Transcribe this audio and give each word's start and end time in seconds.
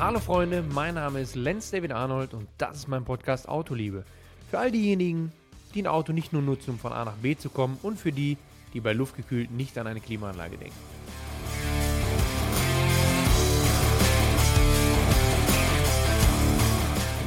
Hallo 0.00 0.20
Freunde, 0.20 0.62
mein 0.62 0.94
Name 0.94 1.20
ist 1.20 1.34
Lenz 1.34 1.72
David 1.72 1.90
Arnold 1.90 2.32
und 2.32 2.46
das 2.56 2.76
ist 2.76 2.88
mein 2.88 3.04
Podcast 3.04 3.48
Autoliebe. 3.48 4.04
Für 4.48 4.60
all 4.60 4.70
diejenigen, 4.70 5.32
die 5.74 5.82
ein 5.82 5.88
Auto 5.88 6.12
nicht 6.12 6.32
nur 6.32 6.40
nutzen, 6.40 6.70
um 6.70 6.78
von 6.78 6.92
A 6.92 7.04
nach 7.04 7.16
B 7.16 7.36
zu 7.36 7.50
kommen 7.50 7.76
und 7.82 7.98
für 7.98 8.12
die, 8.12 8.36
die 8.74 8.80
bei 8.80 8.92
luftgekühlt 8.92 9.50
nicht 9.50 9.76
an 9.76 9.88
eine 9.88 9.98
Klimaanlage 9.98 10.56
denken. 10.56 10.76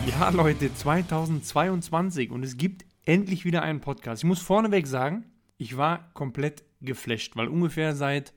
Ja 0.08 0.30
Leute, 0.30 0.74
2022 0.74 2.32
und 2.32 2.44
es 2.44 2.56
gibt 2.56 2.86
endlich 3.04 3.44
wieder 3.44 3.64
einen 3.64 3.82
Podcast. 3.82 4.24
Ich 4.24 4.28
muss 4.28 4.40
vorneweg 4.40 4.88
sagen, 4.88 5.26
ich 5.58 5.76
war 5.76 6.10
komplett 6.14 6.64
geflasht, 6.80 7.36
weil 7.36 7.50
ungefähr 7.50 7.98
seit 7.98 8.32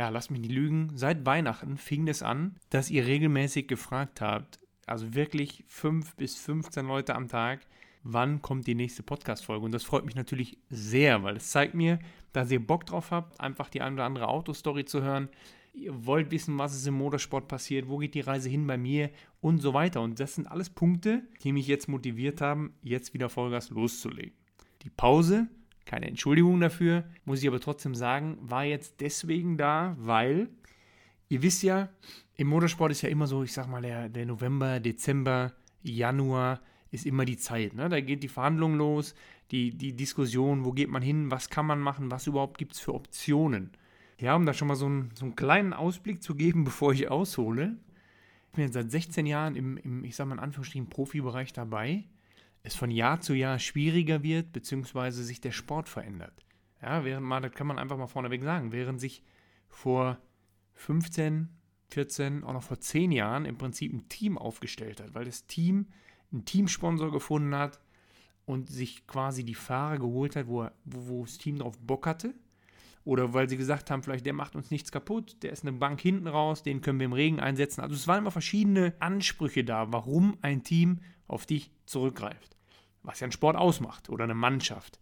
ja, 0.00 0.08
lass 0.08 0.30
mich 0.30 0.40
nicht 0.40 0.52
lügen, 0.52 0.92
seit 0.94 1.26
Weihnachten 1.26 1.76
fing 1.76 2.08
es 2.08 2.22
an, 2.22 2.56
dass 2.70 2.88
ihr 2.88 3.04
regelmäßig 3.04 3.68
gefragt 3.68 4.22
habt, 4.22 4.58
also 4.86 5.14
wirklich 5.14 5.62
5 5.68 6.16
bis 6.16 6.36
15 6.36 6.86
Leute 6.86 7.14
am 7.14 7.28
Tag, 7.28 7.66
wann 8.02 8.40
kommt 8.40 8.66
die 8.66 8.74
nächste 8.74 9.02
Podcast-Folge. 9.02 9.62
Und 9.62 9.72
das 9.72 9.84
freut 9.84 10.06
mich 10.06 10.14
natürlich 10.14 10.56
sehr, 10.70 11.22
weil 11.22 11.36
es 11.36 11.50
zeigt 11.50 11.74
mir, 11.74 11.98
dass 12.32 12.50
ihr 12.50 12.66
Bock 12.66 12.86
drauf 12.86 13.10
habt, 13.10 13.38
einfach 13.42 13.68
die 13.68 13.82
eine 13.82 13.96
oder 13.96 14.04
andere 14.06 14.28
Autostory 14.28 14.86
zu 14.86 15.02
hören. 15.02 15.28
Ihr 15.74 16.06
wollt 16.06 16.30
wissen, 16.30 16.56
was 16.56 16.74
ist 16.74 16.86
im 16.86 16.94
Motorsport 16.94 17.46
passiert, 17.46 17.86
wo 17.86 17.98
geht 17.98 18.14
die 18.14 18.20
Reise 18.20 18.48
hin 18.48 18.66
bei 18.66 18.78
mir 18.78 19.10
und 19.42 19.58
so 19.58 19.74
weiter. 19.74 20.00
Und 20.00 20.18
das 20.18 20.34
sind 20.34 20.46
alles 20.46 20.70
Punkte, 20.70 21.24
die 21.42 21.52
mich 21.52 21.66
jetzt 21.66 21.88
motiviert 21.88 22.40
haben, 22.40 22.72
jetzt 22.82 23.12
wieder 23.12 23.28
Vollgas 23.28 23.68
loszulegen. 23.68 24.32
Die 24.80 24.88
Pause 24.88 25.46
keine 25.84 26.06
Entschuldigung 26.06 26.60
dafür, 26.60 27.04
muss 27.24 27.42
ich 27.42 27.48
aber 27.48 27.60
trotzdem 27.60 27.94
sagen, 27.94 28.38
war 28.40 28.64
jetzt 28.64 29.00
deswegen 29.00 29.56
da, 29.56 29.96
weil 29.98 30.48
ihr 31.28 31.42
wisst 31.42 31.62
ja, 31.62 31.88
im 32.36 32.48
Motorsport 32.48 32.92
ist 32.92 33.02
ja 33.02 33.08
immer 33.08 33.26
so, 33.26 33.42
ich 33.42 33.52
sag 33.52 33.68
mal, 33.68 33.82
der, 33.82 34.08
der 34.08 34.26
November, 34.26 34.80
Dezember, 34.80 35.52
Januar 35.82 36.60
ist 36.90 37.06
immer 37.06 37.24
die 37.24 37.36
Zeit. 37.36 37.74
Ne? 37.74 37.88
Da 37.88 38.00
geht 38.00 38.22
die 38.22 38.28
Verhandlung 38.28 38.76
los, 38.76 39.14
die, 39.50 39.76
die 39.76 39.94
Diskussion, 39.94 40.64
wo 40.64 40.72
geht 40.72 40.88
man 40.88 41.02
hin, 41.02 41.30
was 41.30 41.50
kann 41.50 41.66
man 41.66 41.80
machen, 41.80 42.10
was 42.10 42.26
überhaupt 42.26 42.58
gibt 42.58 42.74
es 42.74 42.80
für 42.80 42.94
Optionen. 42.94 43.70
Ja, 44.18 44.36
um 44.36 44.44
da 44.44 44.52
schon 44.52 44.68
mal 44.68 44.76
so 44.76 44.86
einen, 44.86 45.10
so 45.14 45.24
einen 45.24 45.36
kleinen 45.36 45.72
Ausblick 45.72 46.22
zu 46.22 46.34
geben, 46.34 46.64
bevor 46.64 46.92
ich 46.92 47.10
aushole. 47.10 47.76
Ich 48.46 48.56
bin 48.56 48.64
jetzt 48.64 48.74
seit 48.74 48.90
16 48.90 49.26
Jahren 49.26 49.54
im, 49.54 49.76
im 49.78 50.04
ich 50.04 50.16
sag 50.16 50.26
mal 50.26 50.34
in 50.34 50.40
Anführungsstrichen, 50.40 50.88
Profibereich 50.88 51.52
dabei 51.52 52.04
es 52.62 52.74
von 52.74 52.90
Jahr 52.90 53.20
zu 53.20 53.34
Jahr 53.34 53.58
schwieriger 53.58 54.22
wird, 54.22 54.52
beziehungsweise 54.52 55.24
sich 55.24 55.40
der 55.40 55.52
Sport 55.52 55.88
verändert. 55.88 56.44
Ja, 56.82 57.04
während 57.04 57.26
man, 57.26 57.42
das 57.42 57.52
kann 57.52 57.66
man 57.66 57.78
einfach 57.78 57.96
mal 57.96 58.06
vorneweg 58.06 58.42
sagen, 58.42 58.72
während 58.72 59.00
sich 59.00 59.22
vor 59.68 60.18
15, 60.74 61.48
14, 61.88 62.44
auch 62.44 62.52
noch 62.52 62.62
vor 62.62 62.80
10 62.80 63.12
Jahren 63.12 63.44
im 63.44 63.58
Prinzip 63.58 63.92
ein 63.92 64.08
Team 64.08 64.38
aufgestellt 64.38 65.00
hat, 65.00 65.14
weil 65.14 65.24
das 65.24 65.46
Team 65.46 65.86
einen 66.32 66.44
Teamsponsor 66.44 67.10
gefunden 67.10 67.54
hat 67.54 67.80
und 68.46 68.68
sich 68.68 69.06
quasi 69.06 69.44
die 69.44 69.54
Fahrer 69.54 69.98
geholt 69.98 70.36
hat, 70.36 70.46
wo, 70.46 70.68
wo, 70.84 71.08
wo 71.08 71.24
das 71.24 71.38
Team 71.38 71.58
drauf 71.58 71.78
Bock 71.78 72.06
hatte. 72.06 72.34
Oder 73.04 73.32
weil 73.32 73.48
sie 73.48 73.56
gesagt 73.56 73.90
haben, 73.90 74.02
vielleicht 74.02 74.26
der 74.26 74.34
macht 74.34 74.54
uns 74.54 74.70
nichts 74.70 74.92
kaputt, 74.92 75.42
der 75.42 75.52
ist 75.52 75.66
eine 75.66 75.72
Bank 75.72 76.00
hinten 76.00 76.26
raus, 76.26 76.62
den 76.62 76.80
können 76.82 77.00
wir 77.00 77.06
im 77.06 77.12
Regen 77.14 77.40
einsetzen. 77.40 77.80
Also 77.80 77.94
es 77.94 78.06
waren 78.06 78.18
immer 78.18 78.30
verschiedene 78.30 78.94
Ansprüche 78.98 79.64
da, 79.64 79.92
warum 79.92 80.36
ein 80.42 80.62
Team 80.62 81.00
auf 81.26 81.46
dich 81.46 81.70
zurückgreift. 81.86 82.56
Was 83.02 83.20
ja 83.20 83.26
ein 83.26 83.32
Sport 83.32 83.56
ausmacht 83.56 84.10
oder 84.10 84.24
eine 84.24 84.34
Mannschaft. 84.34 85.00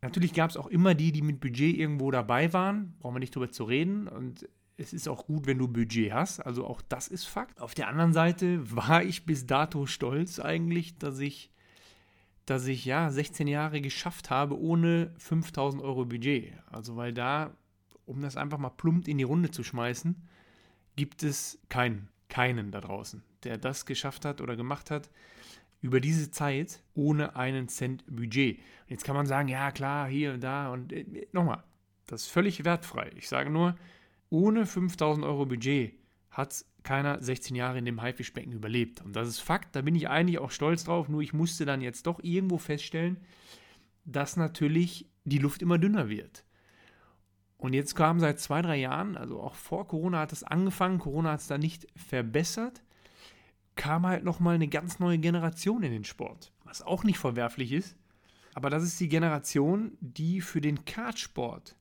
Natürlich 0.00 0.34
gab 0.34 0.50
es 0.50 0.56
auch 0.56 0.68
immer 0.68 0.94
die, 0.94 1.12
die 1.12 1.22
mit 1.22 1.40
Budget 1.40 1.76
irgendwo 1.76 2.10
dabei 2.10 2.52
waren. 2.52 2.94
Brauchen 3.00 3.16
wir 3.16 3.20
nicht 3.20 3.34
drüber 3.34 3.50
zu 3.50 3.64
reden. 3.64 4.06
Und 4.06 4.48
es 4.76 4.92
ist 4.92 5.08
auch 5.08 5.26
gut, 5.26 5.46
wenn 5.46 5.58
du 5.58 5.66
Budget 5.66 6.12
hast. 6.12 6.40
Also 6.40 6.66
auch 6.66 6.80
das 6.82 7.08
ist 7.08 7.24
Fakt. 7.24 7.60
Auf 7.60 7.74
der 7.74 7.88
anderen 7.88 8.12
Seite 8.12 8.60
war 8.74 9.02
ich 9.02 9.26
bis 9.26 9.46
dato 9.46 9.86
stolz 9.86 10.38
eigentlich, 10.38 10.98
dass 10.98 11.18
ich, 11.18 11.50
dass 12.48 12.66
ich 12.66 12.84
ja 12.86 13.10
16 13.10 13.46
Jahre 13.46 13.80
geschafft 13.80 14.30
habe 14.30 14.58
ohne 14.58 15.12
5000 15.18 15.82
Euro 15.82 16.06
Budget. 16.06 16.54
Also 16.70 16.96
weil 16.96 17.12
da, 17.12 17.54
um 18.06 18.22
das 18.22 18.36
einfach 18.36 18.58
mal 18.58 18.70
plump 18.70 19.06
in 19.06 19.18
die 19.18 19.24
Runde 19.24 19.50
zu 19.50 19.62
schmeißen, 19.62 20.16
gibt 20.96 21.22
es 21.22 21.58
keinen, 21.68 22.08
keinen 22.28 22.70
da 22.70 22.80
draußen, 22.80 23.22
der 23.44 23.58
das 23.58 23.84
geschafft 23.84 24.24
hat 24.24 24.40
oder 24.40 24.56
gemacht 24.56 24.90
hat 24.90 25.10
über 25.82 26.00
diese 26.00 26.30
Zeit 26.30 26.82
ohne 26.94 27.36
einen 27.36 27.68
Cent 27.68 28.04
Budget. 28.08 28.58
Und 28.58 28.90
jetzt 28.90 29.04
kann 29.04 29.14
man 29.14 29.26
sagen, 29.26 29.48
ja 29.48 29.70
klar, 29.70 30.08
hier 30.08 30.32
und 30.32 30.40
da 30.42 30.72
und 30.72 30.92
äh, 30.92 31.28
nochmal, 31.32 31.62
das 32.06 32.22
ist 32.22 32.28
völlig 32.28 32.64
wertfrei. 32.64 33.10
Ich 33.16 33.28
sage 33.28 33.50
nur, 33.50 33.76
ohne 34.30 34.64
5000 34.64 35.24
Euro 35.24 35.44
Budget 35.44 35.92
hat 36.38 36.64
keiner 36.84 37.20
16 37.20 37.56
Jahre 37.56 37.78
in 37.78 37.84
dem 37.84 38.00
Haifischbecken 38.00 38.52
überlebt. 38.52 39.02
Und 39.02 39.16
das 39.16 39.26
ist 39.28 39.40
Fakt, 39.40 39.74
da 39.74 39.82
bin 39.82 39.96
ich 39.96 40.08
eigentlich 40.08 40.38
auch 40.38 40.52
stolz 40.52 40.84
drauf, 40.84 41.08
nur 41.08 41.20
ich 41.20 41.32
musste 41.32 41.66
dann 41.66 41.80
jetzt 41.80 42.06
doch 42.06 42.20
irgendwo 42.22 42.58
feststellen, 42.58 43.18
dass 44.04 44.36
natürlich 44.36 45.10
die 45.24 45.38
Luft 45.38 45.62
immer 45.62 45.78
dünner 45.78 46.08
wird. 46.08 46.44
Und 47.56 47.72
jetzt 47.72 47.96
kam 47.96 48.20
seit 48.20 48.38
zwei, 48.38 48.62
drei 48.62 48.76
Jahren, 48.76 49.16
also 49.16 49.40
auch 49.42 49.56
vor 49.56 49.88
Corona 49.88 50.20
hat 50.20 50.32
es 50.32 50.44
angefangen, 50.44 51.00
Corona 51.00 51.32
hat 51.32 51.40
es 51.40 51.48
da 51.48 51.58
nicht 51.58 51.88
verbessert, 51.96 52.82
kam 53.74 54.06
halt 54.06 54.22
nochmal 54.22 54.54
eine 54.54 54.68
ganz 54.68 55.00
neue 55.00 55.18
Generation 55.18 55.82
in 55.82 55.90
den 55.90 56.04
Sport. 56.04 56.52
Was 56.62 56.82
auch 56.82 57.02
nicht 57.02 57.18
verwerflich 57.18 57.72
ist. 57.72 57.96
Aber 58.54 58.70
das 58.70 58.84
ist 58.84 59.00
die 59.00 59.08
Generation, 59.08 59.98
die 60.00 60.40
für 60.40 60.60
den 60.60 60.84
Kartsport 60.84 61.76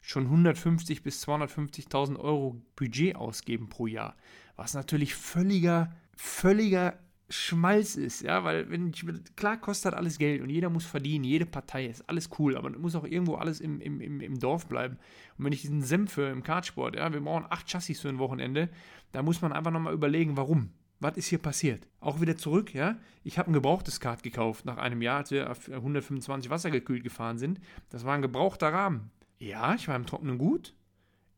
schon 0.00 0.24
150 0.24 1.02
bis 1.02 1.26
250.000 1.26 2.18
Euro 2.18 2.60
Budget 2.76 3.16
ausgeben 3.16 3.68
pro 3.68 3.86
Jahr. 3.86 4.16
Was 4.56 4.74
natürlich 4.74 5.14
völliger, 5.14 5.94
völliger 6.16 6.98
Schmalz 7.28 7.94
ist, 7.94 8.22
ja, 8.22 8.42
weil 8.42 8.70
wenn 8.70 8.88
ich, 8.88 9.04
klar 9.36 9.56
kostet 9.56 9.94
alles 9.94 10.18
Geld 10.18 10.42
und 10.42 10.50
jeder 10.50 10.68
muss 10.68 10.84
verdienen, 10.84 11.22
jede 11.22 11.46
Partei 11.46 11.86
ist 11.86 12.08
alles 12.08 12.28
cool, 12.38 12.56
aber 12.56 12.70
muss 12.70 12.96
auch 12.96 13.04
irgendwo 13.04 13.36
alles 13.36 13.60
im, 13.60 13.80
im, 13.80 14.00
im, 14.00 14.20
im 14.20 14.38
Dorf 14.40 14.66
bleiben. 14.66 14.98
Und 15.38 15.44
wenn 15.44 15.52
ich 15.52 15.62
diesen 15.62 15.82
Senf 15.82 16.18
im 16.18 16.42
Kartsport, 16.42 16.96
ja, 16.96 17.12
wir 17.12 17.20
brauchen 17.20 17.46
acht 17.48 17.70
Chassis 17.70 18.00
für 18.00 18.08
ein 18.08 18.18
Wochenende, 18.18 18.68
da 19.12 19.22
muss 19.22 19.42
man 19.42 19.52
einfach 19.52 19.70
nochmal 19.70 19.94
überlegen, 19.94 20.36
warum 20.36 20.70
was 21.00 21.16
ist 21.16 21.28
hier 21.28 21.38
passiert? 21.38 21.88
Auch 22.00 22.20
wieder 22.20 22.36
zurück, 22.36 22.74
ja. 22.74 22.98
Ich 23.24 23.38
habe 23.38 23.50
ein 23.50 23.54
gebrauchtes 23.54 24.00
Kart 24.00 24.22
gekauft 24.22 24.66
nach 24.66 24.76
einem 24.76 25.00
Jahr, 25.00 25.18
als 25.18 25.30
wir 25.30 25.50
auf 25.50 25.68
125 25.68 26.50
Wasser 26.50 26.70
gekühlt 26.70 27.02
gefahren 27.02 27.38
sind. 27.38 27.58
Das 27.88 28.04
war 28.04 28.14
ein 28.14 28.22
gebrauchter 28.22 28.70
Rahmen. 28.70 29.10
Ja, 29.40 29.74
ich 29.74 29.88
war 29.88 29.96
im 29.96 30.06
Trockenen 30.06 30.38
gut. 30.38 30.74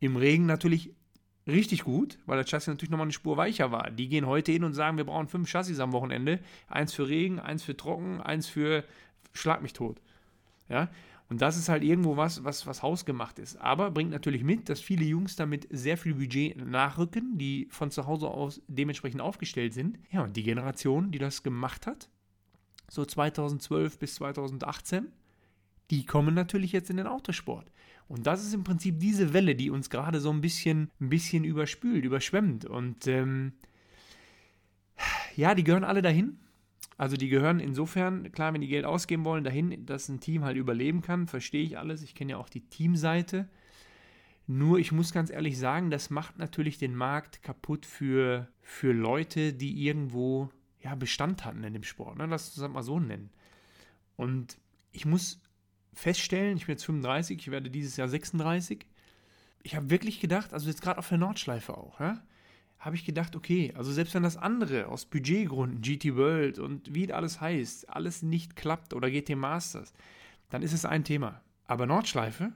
Im 0.00 0.16
Regen 0.16 0.44
natürlich 0.44 0.92
richtig 1.46 1.84
gut, 1.84 2.18
weil 2.26 2.36
das 2.36 2.50
Chassis 2.50 2.68
natürlich 2.68 2.90
nochmal 2.90 3.06
eine 3.06 3.12
Spur 3.12 3.36
weicher 3.36 3.70
war. 3.70 3.90
Die 3.90 4.08
gehen 4.08 4.26
heute 4.26 4.52
hin 4.52 4.64
und 4.64 4.74
sagen, 4.74 4.96
wir 4.96 5.04
brauchen 5.04 5.28
fünf 5.28 5.50
Chassis 5.50 5.78
am 5.78 5.92
Wochenende. 5.92 6.40
Eins 6.68 6.92
für 6.92 7.08
Regen, 7.08 7.38
eins 7.38 7.62
für 7.62 7.76
Trocken, 7.76 8.20
eins 8.20 8.48
für 8.48 8.84
Schlag 9.32 9.62
mich 9.62 9.72
tot. 9.72 10.02
Ja, 10.68 10.90
und 11.28 11.40
das 11.40 11.56
ist 11.56 11.68
halt 11.68 11.82
irgendwo 11.82 12.16
was, 12.16 12.44
was, 12.44 12.66
was 12.66 12.82
hausgemacht 12.82 13.38
ist. 13.38 13.56
Aber 13.56 13.90
bringt 13.90 14.10
natürlich 14.10 14.42
mit, 14.42 14.68
dass 14.68 14.80
viele 14.80 15.04
Jungs 15.04 15.36
damit 15.36 15.66
sehr 15.70 15.96
viel 15.96 16.14
Budget 16.14 16.56
nachrücken, 16.56 17.38
die 17.38 17.68
von 17.70 17.90
zu 17.90 18.06
Hause 18.06 18.28
aus 18.28 18.60
dementsprechend 18.66 19.20
aufgestellt 19.20 19.74
sind. 19.74 19.98
Ja, 20.10 20.24
und 20.24 20.36
die 20.36 20.42
Generation, 20.42 21.10
die 21.10 21.18
das 21.18 21.42
gemacht 21.42 21.86
hat, 21.86 22.10
so 22.90 23.04
2012 23.04 23.98
bis 23.98 24.16
2018, 24.16 25.06
die 25.90 26.04
kommen 26.04 26.34
natürlich 26.34 26.72
jetzt 26.72 26.90
in 26.90 26.98
den 26.98 27.06
Autosport. 27.06 27.70
Und 28.12 28.26
das 28.26 28.44
ist 28.44 28.52
im 28.52 28.62
Prinzip 28.62 29.00
diese 29.00 29.32
Welle, 29.32 29.54
die 29.54 29.70
uns 29.70 29.88
gerade 29.88 30.20
so 30.20 30.30
ein 30.30 30.42
bisschen, 30.42 30.90
ein 31.00 31.08
bisschen 31.08 31.44
überspült, 31.44 32.04
überschwemmt. 32.04 32.66
Und 32.66 33.06
ähm, 33.06 33.54
ja, 35.34 35.54
die 35.54 35.64
gehören 35.64 35.82
alle 35.82 36.02
dahin. 36.02 36.36
Also 36.98 37.16
die 37.16 37.30
gehören 37.30 37.58
insofern, 37.58 38.30
klar, 38.30 38.52
wenn 38.52 38.60
die 38.60 38.68
Geld 38.68 38.84
ausgeben 38.84 39.24
wollen, 39.24 39.44
dahin, 39.44 39.86
dass 39.86 40.10
ein 40.10 40.20
Team 40.20 40.44
halt 40.44 40.58
überleben 40.58 41.00
kann, 41.00 41.26
verstehe 41.26 41.64
ich 41.64 41.78
alles. 41.78 42.02
Ich 42.02 42.14
kenne 42.14 42.32
ja 42.32 42.36
auch 42.36 42.50
die 42.50 42.60
Teamseite. 42.60 43.48
Nur 44.46 44.78
ich 44.78 44.92
muss 44.92 45.14
ganz 45.14 45.30
ehrlich 45.30 45.58
sagen, 45.58 45.90
das 45.90 46.10
macht 46.10 46.36
natürlich 46.36 46.76
den 46.76 46.94
Markt 46.94 47.42
kaputt 47.42 47.86
für, 47.86 48.46
für 48.60 48.92
Leute, 48.92 49.54
die 49.54 49.86
irgendwo 49.86 50.50
ja, 50.80 50.94
Bestand 50.96 51.46
hatten 51.46 51.64
in 51.64 51.72
dem 51.72 51.82
Sport. 51.82 52.18
Ne? 52.18 52.26
Lass 52.26 52.48
uns 52.48 52.56
das 52.56 52.70
mal 52.70 52.82
so 52.82 53.00
nennen. 53.00 53.30
Und 54.16 54.58
ich 54.92 55.06
muss 55.06 55.40
feststellen, 55.94 56.56
ich 56.56 56.66
bin 56.66 56.74
jetzt 56.74 56.84
35, 56.84 57.38
ich 57.38 57.50
werde 57.50 57.70
dieses 57.70 57.96
Jahr 57.96 58.08
36. 58.08 58.86
Ich 59.62 59.76
habe 59.76 59.90
wirklich 59.90 60.20
gedacht, 60.20 60.52
also 60.52 60.68
jetzt 60.68 60.82
gerade 60.82 60.98
auf 60.98 61.08
der 61.08 61.18
Nordschleife 61.18 61.76
auch, 61.76 62.00
ja, 62.00 62.22
habe 62.78 62.96
ich 62.96 63.04
gedacht, 63.04 63.36
okay, 63.36 63.72
also 63.76 63.92
selbst 63.92 64.14
wenn 64.14 64.24
das 64.24 64.36
andere 64.36 64.88
aus 64.88 65.04
Budgetgründen, 65.04 65.82
GT 65.82 66.16
World 66.16 66.58
und 66.58 66.92
wie 66.92 67.12
alles 67.12 67.40
heißt, 67.40 67.88
alles 67.88 68.22
nicht 68.22 68.56
klappt 68.56 68.92
oder 68.92 69.08
GT 69.10 69.36
Masters, 69.36 69.92
dann 70.50 70.62
ist 70.62 70.72
es 70.72 70.84
ein 70.84 71.04
Thema. 71.04 71.40
Aber 71.64 71.86
Nordschleife, 71.86 72.52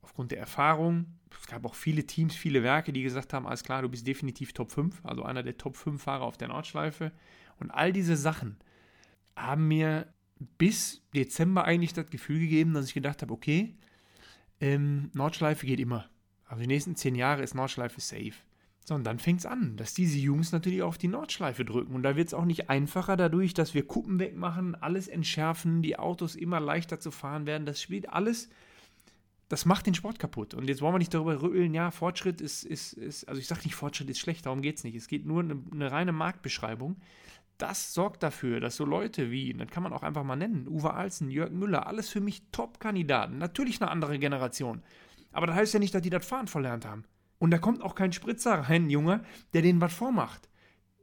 aufgrund 0.00 0.30
der 0.30 0.38
Erfahrung, 0.38 1.06
es 1.38 1.46
gab 1.46 1.66
auch 1.66 1.74
viele 1.74 2.06
Teams, 2.06 2.34
viele 2.34 2.62
Werke, 2.62 2.92
die 2.92 3.02
gesagt 3.02 3.34
haben, 3.34 3.46
alles 3.46 3.62
klar, 3.62 3.82
du 3.82 3.88
bist 3.88 4.06
definitiv 4.06 4.52
Top 4.52 4.70
5, 4.70 5.04
also 5.04 5.24
einer 5.24 5.42
der 5.42 5.58
Top 5.58 5.76
5 5.76 6.02
Fahrer 6.02 6.24
auf 6.24 6.38
der 6.38 6.48
Nordschleife. 6.48 7.12
Und 7.58 7.70
all 7.70 7.92
diese 7.92 8.16
Sachen 8.16 8.56
haben 9.36 9.68
mir 9.68 10.06
bis 10.58 11.02
Dezember 11.14 11.64
eigentlich 11.64 11.92
das 11.92 12.10
Gefühl 12.10 12.40
gegeben, 12.40 12.74
dass 12.74 12.86
ich 12.86 12.94
gedacht 12.94 13.22
habe, 13.22 13.32
okay, 13.32 13.74
ähm, 14.60 15.10
Nordschleife 15.12 15.66
geht 15.66 15.80
immer. 15.80 16.08
Also 16.46 16.62
die 16.62 16.66
nächsten 16.66 16.96
zehn 16.96 17.14
Jahre 17.14 17.42
ist 17.42 17.54
Nordschleife 17.54 18.00
safe. 18.00 18.34
So, 18.84 18.94
und 18.94 19.04
dann 19.04 19.18
fängt 19.18 19.40
es 19.40 19.46
an, 19.46 19.76
dass 19.76 19.94
diese 19.94 20.18
Jungs 20.18 20.52
natürlich 20.52 20.82
auf 20.82 20.98
die 20.98 21.08
Nordschleife 21.08 21.64
drücken. 21.64 21.94
Und 21.94 22.02
da 22.02 22.16
wird 22.16 22.28
es 22.28 22.34
auch 22.34 22.44
nicht 22.44 22.70
einfacher 22.70 23.16
dadurch, 23.16 23.54
dass 23.54 23.74
wir 23.74 23.86
Kuppen 23.86 24.18
wegmachen, 24.18 24.74
alles 24.74 25.06
entschärfen, 25.06 25.82
die 25.82 25.98
Autos 25.98 26.34
immer 26.34 26.58
leichter 26.58 26.98
zu 26.98 27.10
fahren 27.10 27.46
werden. 27.46 27.66
Das 27.66 27.80
spielt 27.80 28.08
alles, 28.08 28.48
das 29.48 29.64
macht 29.64 29.86
den 29.86 29.94
Sport 29.94 30.18
kaputt. 30.18 30.54
Und 30.54 30.68
jetzt 30.68 30.80
wollen 30.80 30.94
wir 30.94 30.98
nicht 30.98 31.14
darüber 31.14 31.40
rütteln, 31.40 31.74
ja, 31.74 31.90
Fortschritt 31.90 32.40
ist, 32.40 32.64
ist, 32.64 32.94
ist 32.94 33.28
also 33.28 33.40
ich 33.40 33.46
sage 33.46 33.62
nicht, 33.64 33.74
Fortschritt 33.74 34.10
ist 34.10 34.18
schlecht, 34.18 34.46
darum 34.46 34.62
geht 34.62 34.78
es 34.78 34.84
nicht. 34.84 34.96
Es 34.96 35.08
geht 35.08 35.26
nur 35.26 35.40
eine, 35.40 35.62
eine 35.70 35.92
reine 35.92 36.12
Marktbeschreibung. 36.12 36.96
Das 37.60 37.92
sorgt 37.92 38.22
dafür, 38.22 38.58
dass 38.58 38.76
so 38.76 38.86
Leute 38.86 39.30
wie, 39.30 39.52
das 39.52 39.68
kann 39.68 39.82
man 39.82 39.92
auch 39.92 40.02
einfach 40.02 40.24
mal 40.24 40.34
nennen, 40.34 40.66
Uwe 40.66 40.94
Alzen, 40.94 41.30
Jörg 41.30 41.50
Müller, 41.50 41.86
alles 41.86 42.08
für 42.08 42.22
mich 42.22 42.42
Top-Kandidaten. 42.52 43.36
Natürlich 43.36 43.82
eine 43.82 43.90
andere 43.90 44.18
Generation. 44.18 44.82
Aber 45.30 45.46
das 45.46 45.56
heißt 45.56 45.74
ja 45.74 45.80
nicht, 45.80 45.94
dass 45.94 46.00
die 46.00 46.08
das 46.08 46.24
Fahren 46.24 46.46
verlernt 46.46 46.86
haben. 46.86 47.04
Und 47.38 47.50
da 47.50 47.58
kommt 47.58 47.82
auch 47.82 47.94
kein 47.94 48.12
Spritzer 48.12 48.54
rein, 48.54 48.88
Junge, 48.88 49.22
der 49.52 49.60
denen 49.60 49.82
was 49.82 49.92
vormacht. 49.92 50.48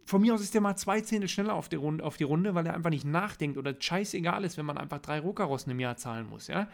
Von 0.06 0.21
mir 0.21 0.33
aus 0.33 0.42
ist 0.42 0.56
der 0.56 0.62
mal 0.62 0.75
zwei 0.77 1.00
Zehntel 1.01 1.30
schneller 1.30 1.54
auf 1.54 1.69
die, 1.69 1.75
Runde, 1.75 2.04
auf 2.04 2.18
die 2.18 2.24
Runde, 2.24 2.56
weil 2.56 2.65
er 2.65 2.74
einfach 2.74 2.89
nicht 2.89 3.06
nachdenkt 3.06 3.60
oder 3.60 3.75
scheißegal 3.80 4.44
ist, 4.44 4.57
wenn 4.57 4.65
man 4.65 4.80
einfach 4.80 5.00
drei 5.00 5.19
Rohkarossen 5.19 5.71
im 5.71 5.80
Jahr 5.80 5.98
zahlen 5.98 6.27
muss. 6.27 6.48
Ja? 6.48 6.69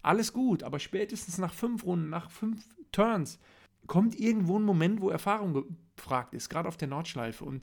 Alles 0.00 0.32
gut, 0.32 0.62
aber 0.62 0.78
spätestens 0.78 1.36
nach 1.36 1.52
fünf 1.52 1.84
Runden, 1.84 2.08
nach 2.08 2.30
fünf 2.30 2.64
Turns, 2.90 3.38
kommt 3.86 4.18
irgendwo 4.18 4.58
ein 4.58 4.62
Moment, 4.62 5.02
wo 5.02 5.10
Erfahrung 5.10 5.66
gefragt 5.94 6.32
ist, 6.32 6.48
gerade 6.48 6.68
auf 6.68 6.78
der 6.78 6.88
Nordschleife. 6.88 7.44
Und 7.44 7.62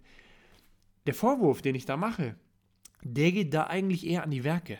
der 1.06 1.14
Vorwurf, 1.14 1.62
den 1.62 1.76
ich 1.76 1.86
da 1.86 1.98
mache, 1.98 2.36
der 3.02 3.32
geht 3.32 3.54
da 3.54 3.68
eigentlich 3.68 4.08
eher 4.08 4.24
an 4.24 4.32
die 4.32 4.44
Werke. 4.44 4.80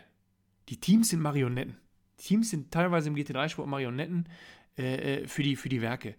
Die 0.68 0.80
Teams 0.80 1.10
sind 1.10 1.20
Marionetten. 1.20 1.76
Die 2.20 2.24
Teams 2.24 2.50
sind 2.50 2.70
teilweise 2.70 3.08
im 3.08 3.16
GT3-Sport 3.16 3.68
Marionetten 3.68 4.28
äh, 4.78 5.22
äh, 5.22 5.28
für, 5.28 5.42
die, 5.42 5.56
für 5.56 5.68
die 5.68 5.82
Werke 5.82 6.14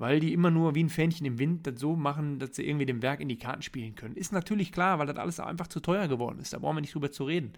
weil 0.00 0.18
die 0.18 0.32
immer 0.32 0.50
nur 0.50 0.74
wie 0.74 0.82
ein 0.82 0.88
Fähnchen 0.88 1.26
im 1.26 1.38
Wind 1.38 1.66
das 1.66 1.78
so 1.78 1.94
machen, 1.94 2.38
dass 2.38 2.56
sie 2.56 2.66
irgendwie 2.66 2.86
dem 2.86 3.02
Werk 3.02 3.20
in 3.20 3.28
die 3.28 3.36
Karten 3.36 3.60
spielen 3.60 3.94
können. 3.94 4.16
Ist 4.16 4.32
natürlich 4.32 4.72
klar, 4.72 4.98
weil 4.98 5.06
das 5.06 5.16
alles 5.16 5.38
einfach 5.40 5.66
zu 5.66 5.78
teuer 5.78 6.08
geworden 6.08 6.40
ist. 6.40 6.54
Da 6.54 6.58
brauchen 6.58 6.78
wir 6.78 6.80
nicht 6.80 6.94
drüber 6.94 7.12
zu 7.12 7.24
reden. 7.24 7.52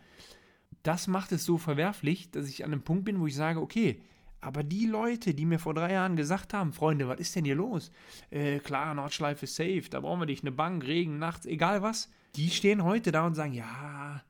Das 0.83 1.07
macht 1.07 1.31
es 1.31 1.45
so 1.45 1.57
verwerflich, 1.57 2.33
dass 2.33 2.49
ich 2.49 2.65
an 2.65 2.73
einem 2.73 2.83
Punkt 2.83 3.05
bin, 3.05 3.21
wo 3.21 3.29
ich 3.29 3.37
sage, 3.37 3.61
okay, 3.61 4.03
aber 4.43 4.65
die 4.65 4.87
Leute, 4.87 5.35
die 5.35 5.47
mir 5.47 5.61
vor 5.61 5.73
drei 5.73 5.93
Jahren 5.93 6.17
gesagt 6.17 6.53
haben, 6.53 6.73
Freunde, 6.73 7.07
was 7.07 7.21
ist 7.21 7.37
denn 7.37 7.45
hier 7.45 7.55
los? 7.55 7.93
Äh, 8.31 8.59
klar, 8.59 8.93
Nordschleife 8.93 9.45
ist 9.45 9.55
safe, 9.55 9.85
da 9.89 10.01
brauchen 10.01 10.21
wir 10.21 10.27
dich, 10.27 10.43
eine 10.43 10.51
Bank, 10.51 10.85
Regen, 10.85 11.21
nachts, 11.21 11.47
egal 11.47 11.81
was. 11.81 12.11
Die 12.35 12.51
stehen 12.51 12.83
heute 12.83 13.13
da 13.13 13.25
und 13.25 13.35
sagen, 13.35 13.53
ja, 13.53 14.21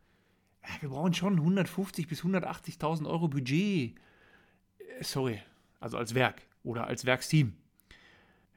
wir 0.81 0.91
brauchen 0.91 1.15
schon 1.15 1.39
150 1.39 2.09
bis 2.09 2.23
180.000 2.23 3.09
Euro 3.09 3.29
Budget. 3.29 3.95
Äh, 4.79 5.03
sorry, 5.03 5.41
also 5.81 5.97
als 5.97 6.15
Werk 6.15 6.43
oder 6.63 6.87
als 6.87 7.07
Werksteam. 7.07 7.55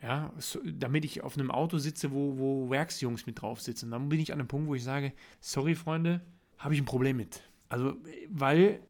Ja, 0.01 0.33
so, 0.37 0.59
damit 0.65 1.05
ich 1.05 1.23
auf 1.23 1.37
einem 1.37 1.51
Auto 1.51 1.77
sitze, 1.77 2.11
wo, 2.11 2.37
wo 2.37 2.69
Werksjungs 2.69 3.25
mit 3.27 3.41
drauf 3.41 3.61
sitzen. 3.61 3.91
Dann 3.91 4.09
bin 4.09 4.19
ich 4.19 4.33
an 4.33 4.39
einem 4.39 4.49
Punkt, 4.49 4.67
wo 4.67 4.75
ich 4.75 4.83
sage, 4.83 5.13
sorry 5.39 5.73
Freunde, 5.73 6.19
habe 6.57 6.73
ich 6.73 6.81
ein 6.81 6.85
Problem 6.85 7.15
mit. 7.15 7.43
Also, 7.69 7.95
weil 8.27 8.81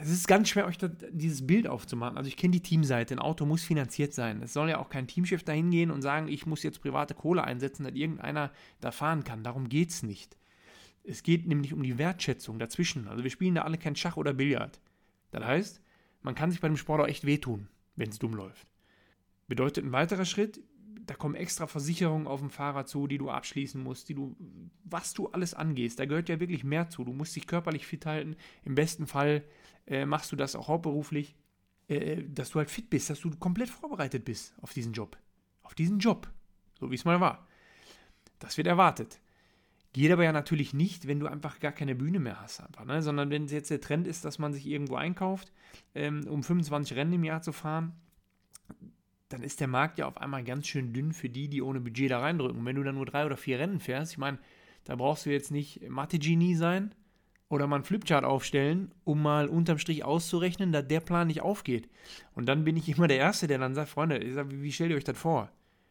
es 0.00 0.10
ist 0.10 0.28
ganz 0.28 0.48
schwer, 0.48 0.66
euch 0.66 0.78
das, 0.78 0.90
dieses 1.10 1.46
Bild 1.46 1.66
aufzumachen. 1.66 2.16
Also 2.16 2.28
ich 2.28 2.36
kenne 2.36 2.52
die 2.52 2.62
Teamseite, 2.62 3.14
ein 3.14 3.18
Auto 3.18 3.46
muss 3.46 3.64
finanziert 3.64 4.14
sein. 4.14 4.42
Es 4.42 4.52
soll 4.52 4.68
ja 4.68 4.78
auch 4.78 4.90
kein 4.90 5.08
Teamchef 5.08 5.42
dahin 5.42 5.70
gehen 5.70 5.90
und 5.90 6.02
sagen, 6.02 6.28
ich 6.28 6.46
muss 6.46 6.62
jetzt 6.62 6.80
private 6.80 7.14
Kohle 7.14 7.44
einsetzen, 7.44 7.84
dass 7.84 7.94
irgendeiner 7.94 8.52
da 8.80 8.92
fahren 8.92 9.24
kann. 9.24 9.42
Darum 9.42 9.68
geht 9.68 9.90
es 9.90 10.02
nicht. 10.02 10.36
Es 11.04 11.22
geht 11.22 11.46
nämlich 11.46 11.72
um 11.72 11.82
die 11.82 11.98
Wertschätzung 11.98 12.58
dazwischen. 12.58 13.08
Also 13.08 13.24
wir 13.24 13.30
spielen 13.30 13.54
da 13.54 13.62
alle 13.62 13.78
kein 13.78 13.96
Schach 13.96 14.16
oder 14.16 14.34
Billard. 14.34 14.80
Das 15.30 15.44
heißt, 15.44 15.82
man 16.22 16.34
kann 16.34 16.50
sich 16.50 16.60
bei 16.60 16.68
dem 16.68 16.76
Sport 16.76 17.00
auch 17.00 17.08
echt 17.08 17.24
wehtun, 17.24 17.68
wenn 17.96 18.10
es 18.10 18.18
dumm 18.18 18.34
läuft. 18.34 18.66
Bedeutet 19.48 19.84
ein 19.84 19.92
weiterer 19.92 20.26
Schritt, 20.26 20.60
da 21.08 21.14
kommen 21.14 21.34
extra 21.34 21.66
Versicherungen 21.66 22.26
auf 22.26 22.40
dem 22.40 22.50
Fahrer 22.50 22.84
zu, 22.84 23.06
die 23.06 23.16
du 23.16 23.30
abschließen 23.30 23.82
musst, 23.82 24.10
die 24.10 24.14
du, 24.14 24.36
was 24.84 25.14
du 25.14 25.28
alles 25.28 25.54
angehst. 25.54 25.98
Da 25.98 26.04
gehört 26.04 26.28
ja 26.28 26.38
wirklich 26.38 26.64
mehr 26.64 26.90
zu. 26.90 27.02
Du 27.02 27.14
musst 27.14 27.34
dich 27.34 27.46
körperlich 27.46 27.86
fit 27.86 28.04
halten. 28.04 28.36
Im 28.62 28.74
besten 28.74 29.06
Fall 29.06 29.42
äh, 29.86 30.04
machst 30.04 30.30
du 30.32 30.36
das 30.36 30.54
auch 30.54 30.68
hauptberuflich, 30.68 31.34
äh, 31.88 32.22
dass 32.28 32.50
du 32.50 32.58
halt 32.58 32.70
fit 32.70 32.90
bist, 32.90 33.08
dass 33.08 33.20
du 33.20 33.30
komplett 33.30 33.70
vorbereitet 33.70 34.26
bist 34.26 34.54
auf 34.60 34.74
diesen 34.74 34.92
Job. 34.92 35.16
Auf 35.62 35.74
diesen 35.74 35.98
Job. 35.98 36.30
So 36.78 36.90
wie 36.90 36.96
es 36.96 37.06
mal 37.06 37.20
war. 37.20 37.48
Das 38.38 38.58
wird 38.58 38.66
erwartet. 38.66 39.18
Geht 39.94 40.12
aber 40.12 40.24
ja 40.24 40.32
natürlich 40.32 40.74
nicht, 40.74 41.06
wenn 41.06 41.20
du 41.20 41.26
einfach 41.26 41.58
gar 41.58 41.72
keine 41.72 41.94
Bühne 41.94 42.20
mehr 42.20 42.42
hast, 42.42 42.60
einfach, 42.60 42.84
ne? 42.84 43.00
sondern 43.02 43.30
wenn 43.30 43.46
es 43.46 43.52
jetzt 43.52 43.70
der 43.70 43.80
Trend 43.80 44.06
ist, 44.06 44.26
dass 44.26 44.38
man 44.38 44.52
sich 44.52 44.66
irgendwo 44.66 44.96
einkauft, 44.96 45.50
ähm, 45.94 46.26
um 46.28 46.42
25 46.42 46.94
Rennen 46.98 47.14
im 47.14 47.24
Jahr 47.24 47.40
zu 47.40 47.52
fahren, 47.52 47.94
dann 49.28 49.42
ist 49.42 49.60
der 49.60 49.68
Markt 49.68 49.98
ja 49.98 50.06
auf 50.06 50.18
einmal 50.18 50.42
ganz 50.42 50.66
schön 50.66 50.92
dünn 50.92 51.12
für 51.12 51.28
die, 51.28 51.48
die 51.48 51.62
ohne 51.62 51.80
Budget 51.80 52.10
da 52.10 52.20
reindrücken. 52.20 52.60
Und 52.60 52.66
wenn 52.66 52.76
du 52.76 52.82
dann 52.82 52.94
nur 52.94 53.06
drei 53.06 53.26
oder 53.26 53.36
vier 53.36 53.58
Rennen 53.58 53.80
fährst, 53.80 54.12
ich 54.12 54.18
meine, 54.18 54.38
da 54.84 54.96
brauchst 54.96 55.26
du 55.26 55.30
jetzt 55.30 55.50
nicht 55.50 55.88
Mathe-Genie 55.88 56.54
sein 56.54 56.94
oder 57.48 57.66
mal 57.66 57.76
einen 57.76 57.84
Flipchart 57.84 58.24
aufstellen, 58.24 58.92
um 59.04 59.22
mal 59.22 59.48
unterm 59.48 59.78
Strich 59.78 60.04
auszurechnen, 60.04 60.72
dass 60.72 60.88
der 60.88 61.00
Plan 61.00 61.26
nicht 61.26 61.42
aufgeht. 61.42 61.88
Und 62.34 62.46
dann 62.46 62.64
bin 62.64 62.76
ich 62.76 62.88
immer 62.88 63.08
der 63.08 63.18
Erste, 63.18 63.46
der 63.46 63.58
dann 63.58 63.74
sagt, 63.74 63.90
Freunde, 63.90 64.20
sag, 64.32 64.50
wie, 64.50 64.62
wie 64.62 64.72
stellt 64.72 64.90
ihr 64.90 64.96
euch 64.96 65.04
das 65.04 65.18
vor? 65.18 65.50